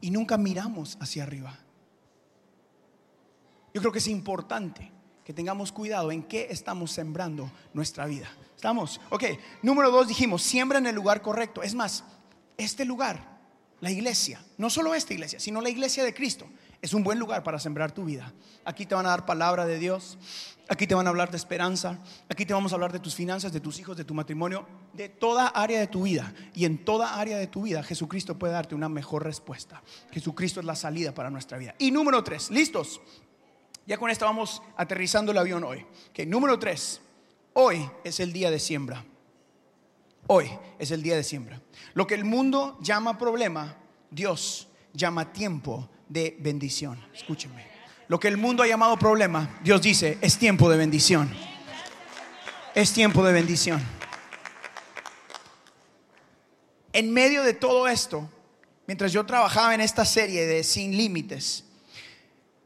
Y 0.01 0.11
nunca 0.11 0.37
miramos 0.37 0.97
hacia 0.99 1.23
arriba. 1.23 1.57
Yo 3.73 3.81
creo 3.81 3.91
que 3.91 3.99
es 3.99 4.07
importante 4.07 4.94
que 5.25 5.33
tengamos 5.33 5.71
cuidado 5.71 6.11
en 6.11 6.21
qué 6.21 6.47
estamos 6.51 6.91
sembrando 6.91 7.51
nuestra 7.73 8.05
vida. 8.05 8.29
¿Estamos? 8.55 9.01
Ok, 9.09 9.23
número 9.63 9.89
dos 9.89 10.07
dijimos, 10.07 10.43
siembra 10.43 10.77
en 10.77 10.85
el 10.85 10.95
lugar 10.95 11.23
correcto. 11.23 11.63
Es 11.63 11.73
más, 11.73 12.03
este 12.57 12.85
lugar, 12.85 13.39
la 13.81 13.89
iglesia, 13.89 14.39
no 14.59 14.69
solo 14.69 14.93
esta 14.93 15.13
iglesia, 15.13 15.39
sino 15.39 15.61
la 15.61 15.69
iglesia 15.69 16.03
de 16.03 16.13
Cristo, 16.13 16.45
es 16.79 16.93
un 16.93 17.03
buen 17.03 17.17
lugar 17.17 17.41
para 17.41 17.59
sembrar 17.59 17.91
tu 17.91 18.05
vida. 18.05 18.31
Aquí 18.63 18.85
te 18.85 18.93
van 18.93 19.07
a 19.07 19.09
dar 19.09 19.25
palabra 19.25 19.65
de 19.65 19.79
Dios, 19.79 20.19
aquí 20.69 20.85
te 20.85 20.93
van 20.93 21.07
a 21.07 21.09
hablar 21.09 21.31
de 21.31 21.37
esperanza, 21.37 21.99
aquí 22.29 22.45
te 22.45 22.53
vamos 22.53 22.71
a 22.71 22.75
hablar 22.75 22.91
de 22.91 22.99
tus 22.99 23.15
finanzas, 23.15 23.51
de 23.51 23.59
tus 23.59 23.79
hijos, 23.79 23.97
de 23.97 24.05
tu 24.05 24.13
matrimonio, 24.13 24.67
de 24.93 25.09
toda 25.09 25.47
área 25.47 25.79
de 25.79 25.87
tu 25.87 26.03
vida. 26.03 26.31
Y 26.53 26.65
en 26.65 26.85
toda 26.85 27.19
área 27.19 27.39
de 27.39 27.47
tu 27.47 27.63
vida 27.63 27.81
Jesucristo 27.81 28.37
puede 28.37 28.53
darte 28.53 28.75
una 28.75 28.89
mejor 28.89 29.23
respuesta. 29.23 29.81
Jesucristo 30.11 30.59
es 30.59 30.65
la 30.67 30.75
salida 30.75 31.15
para 31.15 31.31
nuestra 31.31 31.57
vida. 31.57 31.73
Y 31.79 31.89
número 31.89 32.23
tres, 32.23 32.51
¿listos? 32.51 33.01
Ya 33.85 33.97
con 33.97 34.09
esto 34.09 34.25
vamos 34.25 34.61
aterrizando 34.75 35.31
el 35.31 35.37
avión 35.37 35.63
hoy. 35.63 35.85
Que 36.11 36.25
número 36.25 36.57
tres, 36.57 37.01
hoy 37.53 37.89
es 38.03 38.19
el 38.19 38.33
día 38.33 38.49
de 38.49 38.59
siembra. 38.59 39.05
Hoy 40.27 40.49
es 40.79 40.89
el 40.89 41.03
día 41.03 41.15
de 41.15 41.23
siembra. 41.23 41.61
Lo 41.93 42.07
que 42.07 42.15
el 42.15 42.25
mundo 42.25 42.79
llama 42.81 43.17
problema, 43.17 43.77
Dios 44.09 44.67
llama 44.93 45.31
tiempo 45.31 45.87
de 46.09 46.35
bendición. 46.39 46.99
Escúchenme. 47.13 47.67
Lo 48.07 48.19
que 48.19 48.27
el 48.27 48.37
mundo 48.37 48.63
ha 48.63 48.67
llamado 48.67 48.97
problema, 48.97 49.59
Dios 49.63 49.81
dice, 49.81 50.17
es 50.21 50.37
tiempo 50.37 50.69
de 50.69 50.77
bendición. 50.77 51.31
Es 52.73 52.91
tiempo 52.91 53.23
de 53.23 53.33
bendición. 53.33 53.81
En 56.91 57.11
medio 57.11 57.43
de 57.43 57.53
todo 57.53 57.87
esto, 57.87 58.29
mientras 58.87 59.11
yo 59.11 59.25
trabajaba 59.25 59.75
en 59.75 59.81
esta 59.81 60.05
serie 60.05 60.45
de 60.45 60.63
Sin 60.63 60.95
Límites, 60.95 61.65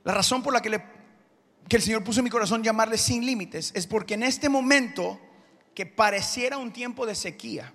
la 0.03 0.13
razón 0.13 0.41
por 0.43 0.53
la 0.53 0.61
que 0.61 0.69
le 0.69 0.98
que 1.69 1.77
el 1.77 1.83
Señor 1.83 2.03
puso 2.03 2.19
en 2.19 2.23
mi 2.23 2.29
corazón 2.31 2.63
llamarle 2.63 2.97
sin 2.97 3.23
límites 3.23 3.71
es 3.75 3.85
porque 3.85 4.15
en 4.15 4.23
este 4.23 4.49
momento 4.49 5.19
que 5.75 5.85
pareciera 5.85 6.57
un 6.57 6.73
tiempo 6.73 7.05
de 7.05 7.13
sequía, 7.13 7.71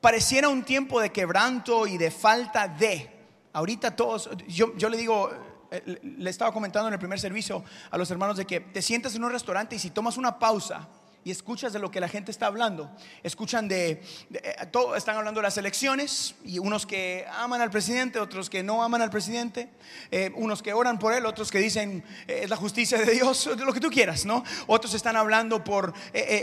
pareciera 0.00 0.48
un 0.48 0.64
tiempo 0.64 1.00
de 1.00 1.10
quebranto 1.10 1.86
y 1.86 1.96
de 1.96 2.10
falta 2.10 2.66
de, 2.66 3.08
ahorita 3.52 3.94
todos, 3.94 4.28
yo, 4.48 4.76
yo 4.76 4.88
le 4.88 4.96
digo, 4.96 5.30
eh, 5.70 6.00
le 6.02 6.28
estaba 6.28 6.52
comentando 6.52 6.88
en 6.88 6.94
el 6.94 6.98
primer 6.98 7.20
servicio 7.20 7.64
a 7.90 7.96
los 7.96 8.10
hermanos 8.10 8.36
de 8.36 8.46
que 8.46 8.60
te 8.60 8.82
sientas 8.82 9.14
en 9.14 9.22
un 9.22 9.30
restaurante 9.30 9.76
y 9.76 9.78
si 9.78 9.90
tomas 9.90 10.16
una 10.16 10.38
pausa, 10.38 10.88
y 11.24 11.30
escuchas 11.30 11.72
de 11.72 11.78
lo 11.78 11.90
que 11.90 12.00
la 12.00 12.08
gente 12.08 12.30
está 12.30 12.46
hablando. 12.46 12.90
Escuchan 13.22 13.66
de, 13.66 14.02
eh, 14.32 14.56
todo, 14.70 14.94
están 14.94 15.16
hablando 15.16 15.40
de 15.40 15.44
las 15.44 15.56
elecciones 15.56 16.34
y 16.44 16.58
unos 16.58 16.84
que 16.86 17.26
aman 17.32 17.62
al 17.62 17.70
presidente, 17.70 18.20
otros 18.20 18.50
que 18.50 18.62
no 18.62 18.84
aman 18.84 19.00
al 19.00 19.10
presidente, 19.10 19.70
eh, 20.10 20.30
unos 20.36 20.62
que 20.62 20.74
oran 20.74 20.98
por 20.98 21.14
él, 21.14 21.24
otros 21.24 21.50
que 21.50 21.58
dicen 21.58 22.04
eh, 22.28 22.40
es 22.44 22.50
la 22.50 22.56
justicia 22.56 22.98
de 22.98 23.10
Dios, 23.10 23.46
lo 23.58 23.72
que 23.72 23.80
tú 23.80 23.88
quieras, 23.88 24.26
¿no? 24.26 24.44
Otros 24.66 24.92
están 24.92 25.16
hablando 25.16 25.64
por 25.64 25.94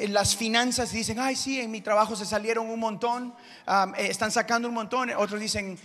las 0.09 0.35
finanzas 0.35 0.93
y 0.93 0.97
dicen, 0.97 1.19
ay, 1.19 1.35
sí, 1.35 1.61
en 1.61 1.69
mi 1.69 1.81
trabajo 1.81 2.15
se 2.15 2.25
salieron 2.25 2.69
un 2.69 2.79
montón, 2.79 3.35
están 3.97 4.31
sacando 4.31 4.67
un 4.67 4.73
montón. 4.73 5.11
Otros 5.11 5.39
dicen, 5.39 5.77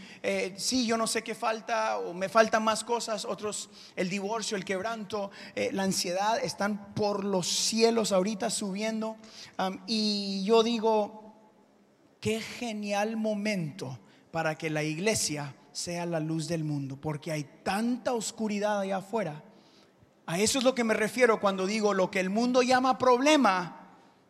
sí, 0.56 0.86
yo 0.86 0.96
no 0.96 1.06
sé 1.06 1.22
qué 1.22 1.34
falta 1.34 1.98
o 1.98 2.14
me 2.14 2.28
faltan 2.28 2.64
más 2.64 2.84
cosas. 2.84 3.24
Otros, 3.24 3.68
el 3.94 4.08
divorcio, 4.08 4.56
el 4.56 4.64
quebranto, 4.64 5.30
la 5.72 5.82
ansiedad, 5.82 6.38
están 6.42 6.94
por 6.94 7.24
los 7.24 7.46
cielos 7.46 8.12
ahorita 8.12 8.50
subiendo 8.50 8.85
y 9.86 10.44
yo 10.44 10.62
digo, 10.62 11.34
qué 12.20 12.40
genial 12.40 13.16
momento 13.16 13.98
para 14.30 14.56
que 14.56 14.70
la 14.70 14.82
iglesia 14.82 15.54
sea 15.72 16.06
la 16.06 16.20
luz 16.20 16.48
del 16.48 16.64
mundo, 16.64 16.96
porque 17.00 17.32
hay 17.32 17.44
tanta 17.62 18.12
oscuridad 18.12 18.80
allá 18.80 18.98
afuera. 18.98 19.42
A 20.26 20.38
eso 20.38 20.58
es 20.58 20.64
lo 20.64 20.74
que 20.74 20.84
me 20.84 20.94
refiero 20.94 21.40
cuando 21.40 21.66
digo 21.66 21.94
lo 21.94 22.10
que 22.10 22.20
el 22.20 22.30
mundo 22.30 22.62
llama 22.62 22.98
problema 22.98 23.85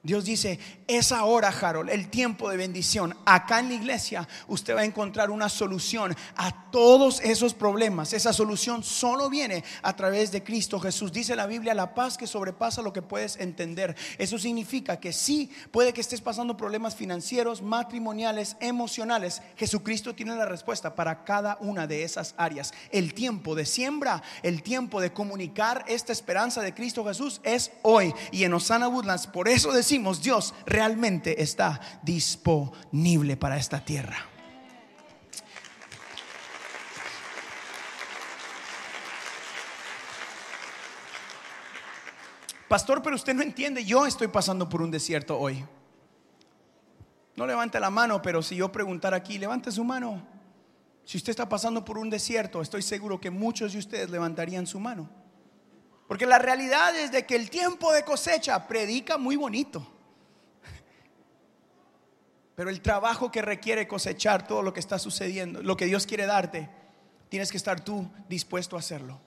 Dios 0.06 0.24
dice, 0.24 0.60
es 0.86 1.10
ahora, 1.10 1.48
Harold, 1.48 1.90
el 1.90 2.08
tiempo 2.08 2.48
de 2.48 2.56
bendición. 2.56 3.16
Acá 3.24 3.58
en 3.58 3.70
la 3.70 3.74
iglesia 3.74 4.28
usted 4.46 4.76
va 4.76 4.82
a 4.82 4.84
encontrar 4.84 5.30
una 5.30 5.48
solución 5.48 6.16
a 6.36 6.70
todos 6.70 7.20
esos 7.22 7.54
problemas. 7.54 8.12
Esa 8.12 8.32
solución 8.32 8.84
solo 8.84 9.28
viene 9.28 9.64
a 9.82 9.96
través 9.96 10.30
de 10.30 10.44
Cristo 10.44 10.78
Jesús. 10.78 11.12
Dice 11.12 11.34
la 11.34 11.46
Biblia, 11.46 11.74
la 11.74 11.92
paz 11.92 12.16
que 12.16 12.28
sobrepasa 12.28 12.82
lo 12.82 12.92
que 12.92 13.02
puedes 13.02 13.36
entender. 13.38 13.96
Eso 14.16 14.38
significa 14.38 15.00
que 15.00 15.12
sí, 15.12 15.50
puede 15.72 15.92
que 15.92 16.02
estés 16.02 16.20
pasando 16.20 16.56
problemas 16.56 16.94
financieros, 16.94 17.60
matrimoniales, 17.60 18.56
emocionales. 18.60 19.42
Jesucristo 19.56 20.14
tiene 20.14 20.36
la 20.36 20.46
respuesta 20.46 20.94
para 20.94 21.24
cada 21.24 21.58
una 21.60 21.88
de 21.88 22.04
esas 22.04 22.36
áreas. 22.36 22.72
El 22.92 23.12
tiempo 23.12 23.56
de 23.56 23.66
siembra, 23.66 24.22
el 24.44 24.62
tiempo 24.62 25.00
de 25.00 25.12
comunicar 25.12 25.84
esta 25.88 26.12
esperanza 26.12 26.62
de 26.62 26.74
Cristo 26.74 27.04
Jesús 27.04 27.40
es 27.42 27.72
hoy. 27.82 28.14
Y 28.30 28.44
en 28.44 28.54
Osana 28.54 28.86
Woodlands, 28.86 29.26
por 29.26 29.48
eso 29.48 29.72
decimos, 29.72 29.95
Dios 30.22 30.54
realmente 30.66 31.42
está 31.42 31.80
disponible 32.02 33.36
para 33.36 33.56
esta 33.56 33.84
tierra. 33.84 34.16
Pastor, 42.68 43.02
pero 43.02 43.14
usted 43.14 43.34
no 43.34 43.42
entiende, 43.42 43.84
yo 43.84 44.06
estoy 44.06 44.28
pasando 44.28 44.68
por 44.68 44.82
un 44.82 44.90
desierto 44.90 45.38
hoy. 45.38 45.64
No 47.36 47.46
levante 47.46 47.78
la 47.78 47.90
mano, 47.90 48.20
pero 48.22 48.42
si 48.42 48.56
yo 48.56 48.72
preguntar 48.72 49.14
aquí, 49.14 49.38
levante 49.38 49.70
su 49.70 49.84
mano. 49.84 50.26
Si 51.04 51.16
usted 51.16 51.30
está 51.30 51.48
pasando 51.48 51.84
por 51.84 51.98
un 51.98 52.10
desierto, 52.10 52.60
estoy 52.60 52.82
seguro 52.82 53.20
que 53.20 53.30
muchos 53.30 53.72
de 53.72 53.78
ustedes 53.78 54.10
levantarían 54.10 54.66
su 54.66 54.80
mano. 54.80 55.08
Porque 56.06 56.26
la 56.26 56.38
realidad 56.38 56.96
es 56.96 57.10
de 57.10 57.26
que 57.26 57.36
el 57.36 57.50
tiempo 57.50 57.92
de 57.92 58.04
cosecha 58.04 58.66
predica 58.68 59.18
muy 59.18 59.36
bonito. 59.36 59.86
Pero 62.54 62.70
el 62.70 62.80
trabajo 62.80 63.30
que 63.30 63.42
requiere 63.42 63.88
cosechar 63.88 64.46
todo 64.46 64.62
lo 64.62 64.72
que 64.72 64.80
está 64.80 64.98
sucediendo, 64.98 65.62
lo 65.62 65.76
que 65.76 65.86
Dios 65.86 66.06
quiere 66.06 66.26
darte, 66.26 66.70
tienes 67.28 67.50
que 67.50 67.56
estar 67.56 67.80
tú 67.80 68.10
dispuesto 68.28 68.76
a 68.76 68.78
hacerlo. 68.78 69.20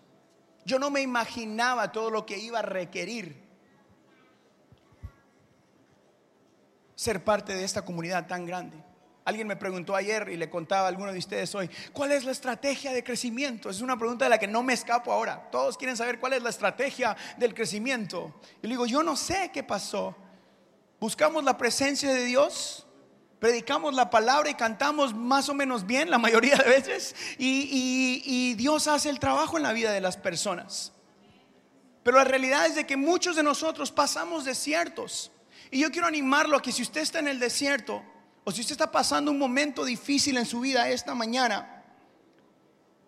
Yo 0.66 0.80
no 0.80 0.90
me 0.90 1.02
imaginaba 1.02 1.92
todo 1.92 2.10
lo 2.10 2.26
que 2.26 2.38
iba 2.38 2.60
a 2.60 2.64
requerir 2.64 3.50
ser 6.96 7.24
parte 7.24 7.54
de 7.56 7.64
esta 7.64 7.86
comunidad 7.86 8.28
tan 8.28 8.46
grande. 8.46 8.89
Alguien 9.30 9.46
me 9.48 9.56
preguntó 9.56 9.96
ayer 9.96 10.28
y 10.30 10.38
le 10.38 10.50
contaba 10.50 10.86
a 10.86 10.88
alguno 10.88 11.12
de 11.14 11.20
ustedes 11.20 11.54
hoy, 11.54 11.70
¿cuál 11.94 12.12
es 12.14 12.26
la 12.26 12.32
estrategia 12.32 12.92
de 12.94 13.04
crecimiento? 13.04 13.70
Es 13.70 13.80
una 13.80 13.96
pregunta 13.96 14.26
de 14.26 14.30
la 14.30 14.40
que 14.40 14.48
no 14.48 14.64
me 14.64 14.74
escapo 14.74 15.14
ahora. 15.14 15.52
Todos 15.52 15.78
quieren 15.78 15.96
saber 15.96 16.20
cuál 16.20 16.34
es 16.34 16.42
la 16.42 16.50
estrategia 16.50 17.16
del 17.38 17.54
crecimiento. 17.54 18.34
Y 18.64 18.66
le 18.66 18.70
digo, 18.70 18.88
yo 18.88 19.04
no 19.04 19.16
sé 19.16 19.52
qué 19.54 19.62
pasó. 19.62 20.16
Buscamos 21.00 21.44
la 21.44 21.60
presencia 21.60 22.12
de 22.12 22.26
Dios, 22.26 22.88
predicamos 23.38 23.94
la 23.94 24.10
palabra 24.10 24.50
y 24.50 24.56
cantamos 24.56 25.14
más 25.14 25.48
o 25.48 25.54
menos 25.54 25.86
bien 25.86 26.10
la 26.10 26.18
mayoría 26.18 26.56
de 26.56 26.68
veces. 26.68 27.16
Y, 27.38 28.24
y 28.26 28.56
Dios 28.56 28.88
hace 28.88 29.12
el 29.12 29.20
trabajo 29.20 29.58
en 29.58 29.64
la 29.64 29.74
vida 29.74 29.92
de 29.92 30.02
las 30.02 30.18
personas. 30.18 30.92
Pero 32.02 32.18
la 32.18 32.24
realidad 32.24 32.66
es 32.66 32.74
de 32.74 32.88
que 32.88 32.98
muchos 32.98 33.36
de 33.36 33.44
nosotros 33.44 33.92
pasamos 33.92 34.44
desiertos. 34.44 35.32
Y 35.70 35.82
yo 35.82 35.92
quiero 35.92 36.08
animarlo 36.08 36.58
a 36.58 36.64
que 36.64 36.72
si 36.72 36.82
usted 36.82 37.02
está 37.02 37.20
en 37.20 37.28
el 37.28 37.38
desierto, 37.38 38.04
o 38.50 38.52
si 38.52 38.62
usted 38.62 38.74
está 38.74 38.92
pasando 38.92 39.30
un 39.30 39.38
momento 39.38 39.86
difícil 39.86 40.36
en 40.36 40.46
su 40.48 40.62
vida 40.62 40.90
esta 40.90 41.14
mañana, 41.14 41.79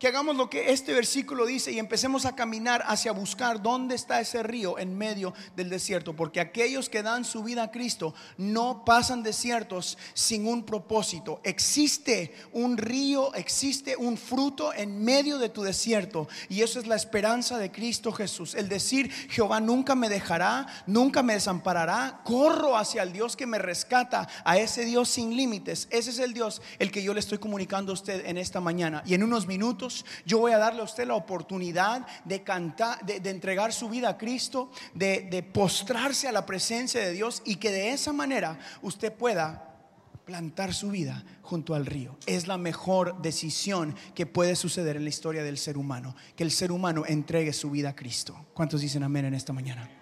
que 0.01 0.07
hagamos 0.07 0.35
lo 0.35 0.49
que 0.49 0.71
este 0.71 0.93
versículo 0.93 1.45
dice 1.45 1.71
y 1.71 1.77
empecemos 1.77 2.25
a 2.25 2.35
caminar 2.35 2.83
hacia 2.87 3.11
buscar 3.11 3.61
dónde 3.61 3.93
está 3.93 4.19
ese 4.19 4.41
río 4.41 4.79
en 4.79 4.97
medio 4.97 5.31
del 5.55 5.69
desierto, 5.69 6.15
porque 6.15 6.39
aquellos 6.39 6.89
que 6.89 7.03
dan 7.03 7.23
su 7.23 7.43
vida 7.43 7.61
a 7.61 7.69
Cristo 7.69 8.15
no 8.35 8.83
pasan 8.83 9.21
desiertos 9.21 9.99
sin 10.15 10.47
un 10.47 10.65
propósito. 10.65 11.39
Existe 11.43 12.33
un 12.51 12.77
río, 12.77 13.31
existe 13.35 13.95
un 13.95 14.17
fruto 14.17 14.73
en 14.73 15.03
medio 15.03 15.37
de 15.37 15.49
tu 15.49 15.61
desierto 15.61 16.27
y 16.49 16.63
eso 16.63 16.79
es 16.79 16.87
la 16.87 16.95
esperanza 16.95 17.59
de 17.59 17.71
Cristo 17.71 18.11
Jesús. 18.11 18.55
El 18.55 18.69
decir, 18.69 19.11
Jehová 19.29 19.59
nunca 19.59 19.93
me 19.93 20.09
dejará, 20.09 20.65
nunca 20.87 21.21
me 21.21 21.33
desamparará, 21.33 22.21
corro 22.23 22.75
hacia 22.75 23.03
el 23.03 23.13
Dios 23.13 23.35
que 23.35 23.45
me 23.45 23.59
rescata, 23.59 24.27
a 24.45 24.57
ese 24.57 24.83
Dios 24.83 25.09
sin 25.09 25.37
límites. 25.37 25.87
Ese 25.91 26.09
es 26.09 26.17
el 26.17 26.33
Dios 26.33 26.59
el 26.79 26.89
que 26.89 27.03
yo 27.03 27.13
le 27.13 27.19
estoy 27.19 27.37
comunicando 27.37 27.91
a 27.91 27.93
usted 27.93 28.25
en 28.25 28.39
esta 28.39 28.59
mañana. 28.59 29.03
Y 29.05 29.13
en 29.13 29.21
unos 29.21 29.45
minutos 29.45 29.90
yo 30.25 30.39
voy 30.39 30.51
a 30.51 30.57
darle 30.57 30.81
a 30.81 30.85
usted 30.85 31.07
la 31.07 31.15
oportunidad 31.15 32.05
de 32.25 32.43
cantar, 32.43 33.05
de, 33.05 33.29
entregar 33.29 33.73
su 33.73 33.89
vida 33.89 34.09
a 34.09 34.17
Cristo, 34.17 34.71
de, 34.93 35.21
de 35.21 35.43
postrarse 35.43 36.27
a 36.27 36.31
la 36.31 36.45
presencia 36.45 37.01
de 37.01 37.11
Dios 37.11 37.41
y 37.45 37.57
que 37.57 37.71
de 37.71 37.91
esa 37.91 38.13
manera 38.13 38.59
usted 38.81 39.13
pueda 39.13 39.67
plantar 40.25 40.73
su 40.73 40.91
vida 40.91 41.25
junto 41.41 41.75
al 41.75 41.85
río. 41.85 42.17
Es 42.25 42.47
la 42.47 42.57
mejor 42.57 43.21
decisión 43.21 43.95
que 44.15 44.25
puede 44.25 44.55
suceder 44.55 44.95
en 44.95 45.03
la 45.03 45.09
historia 45.09 45.43
del 45.43 45.57
ser 45.57 45.77
humano, 45.77 46.15
que 46.35 46.43
el 46.43 46.51
ser 46.51 46.71
humano 46.71 47.03
entregue 47.05 47.53
su 47.53 47.71
vida 47.71 47.89
a 47.89 47.95
Cristo. 47.95 48.47
¿Cuántos 48.53 48.81
dicen 48.81 49.03
amén 49.03 49.25
en 49.25 49.33
esta 49.33 49.53
mañana? 49.53 50.00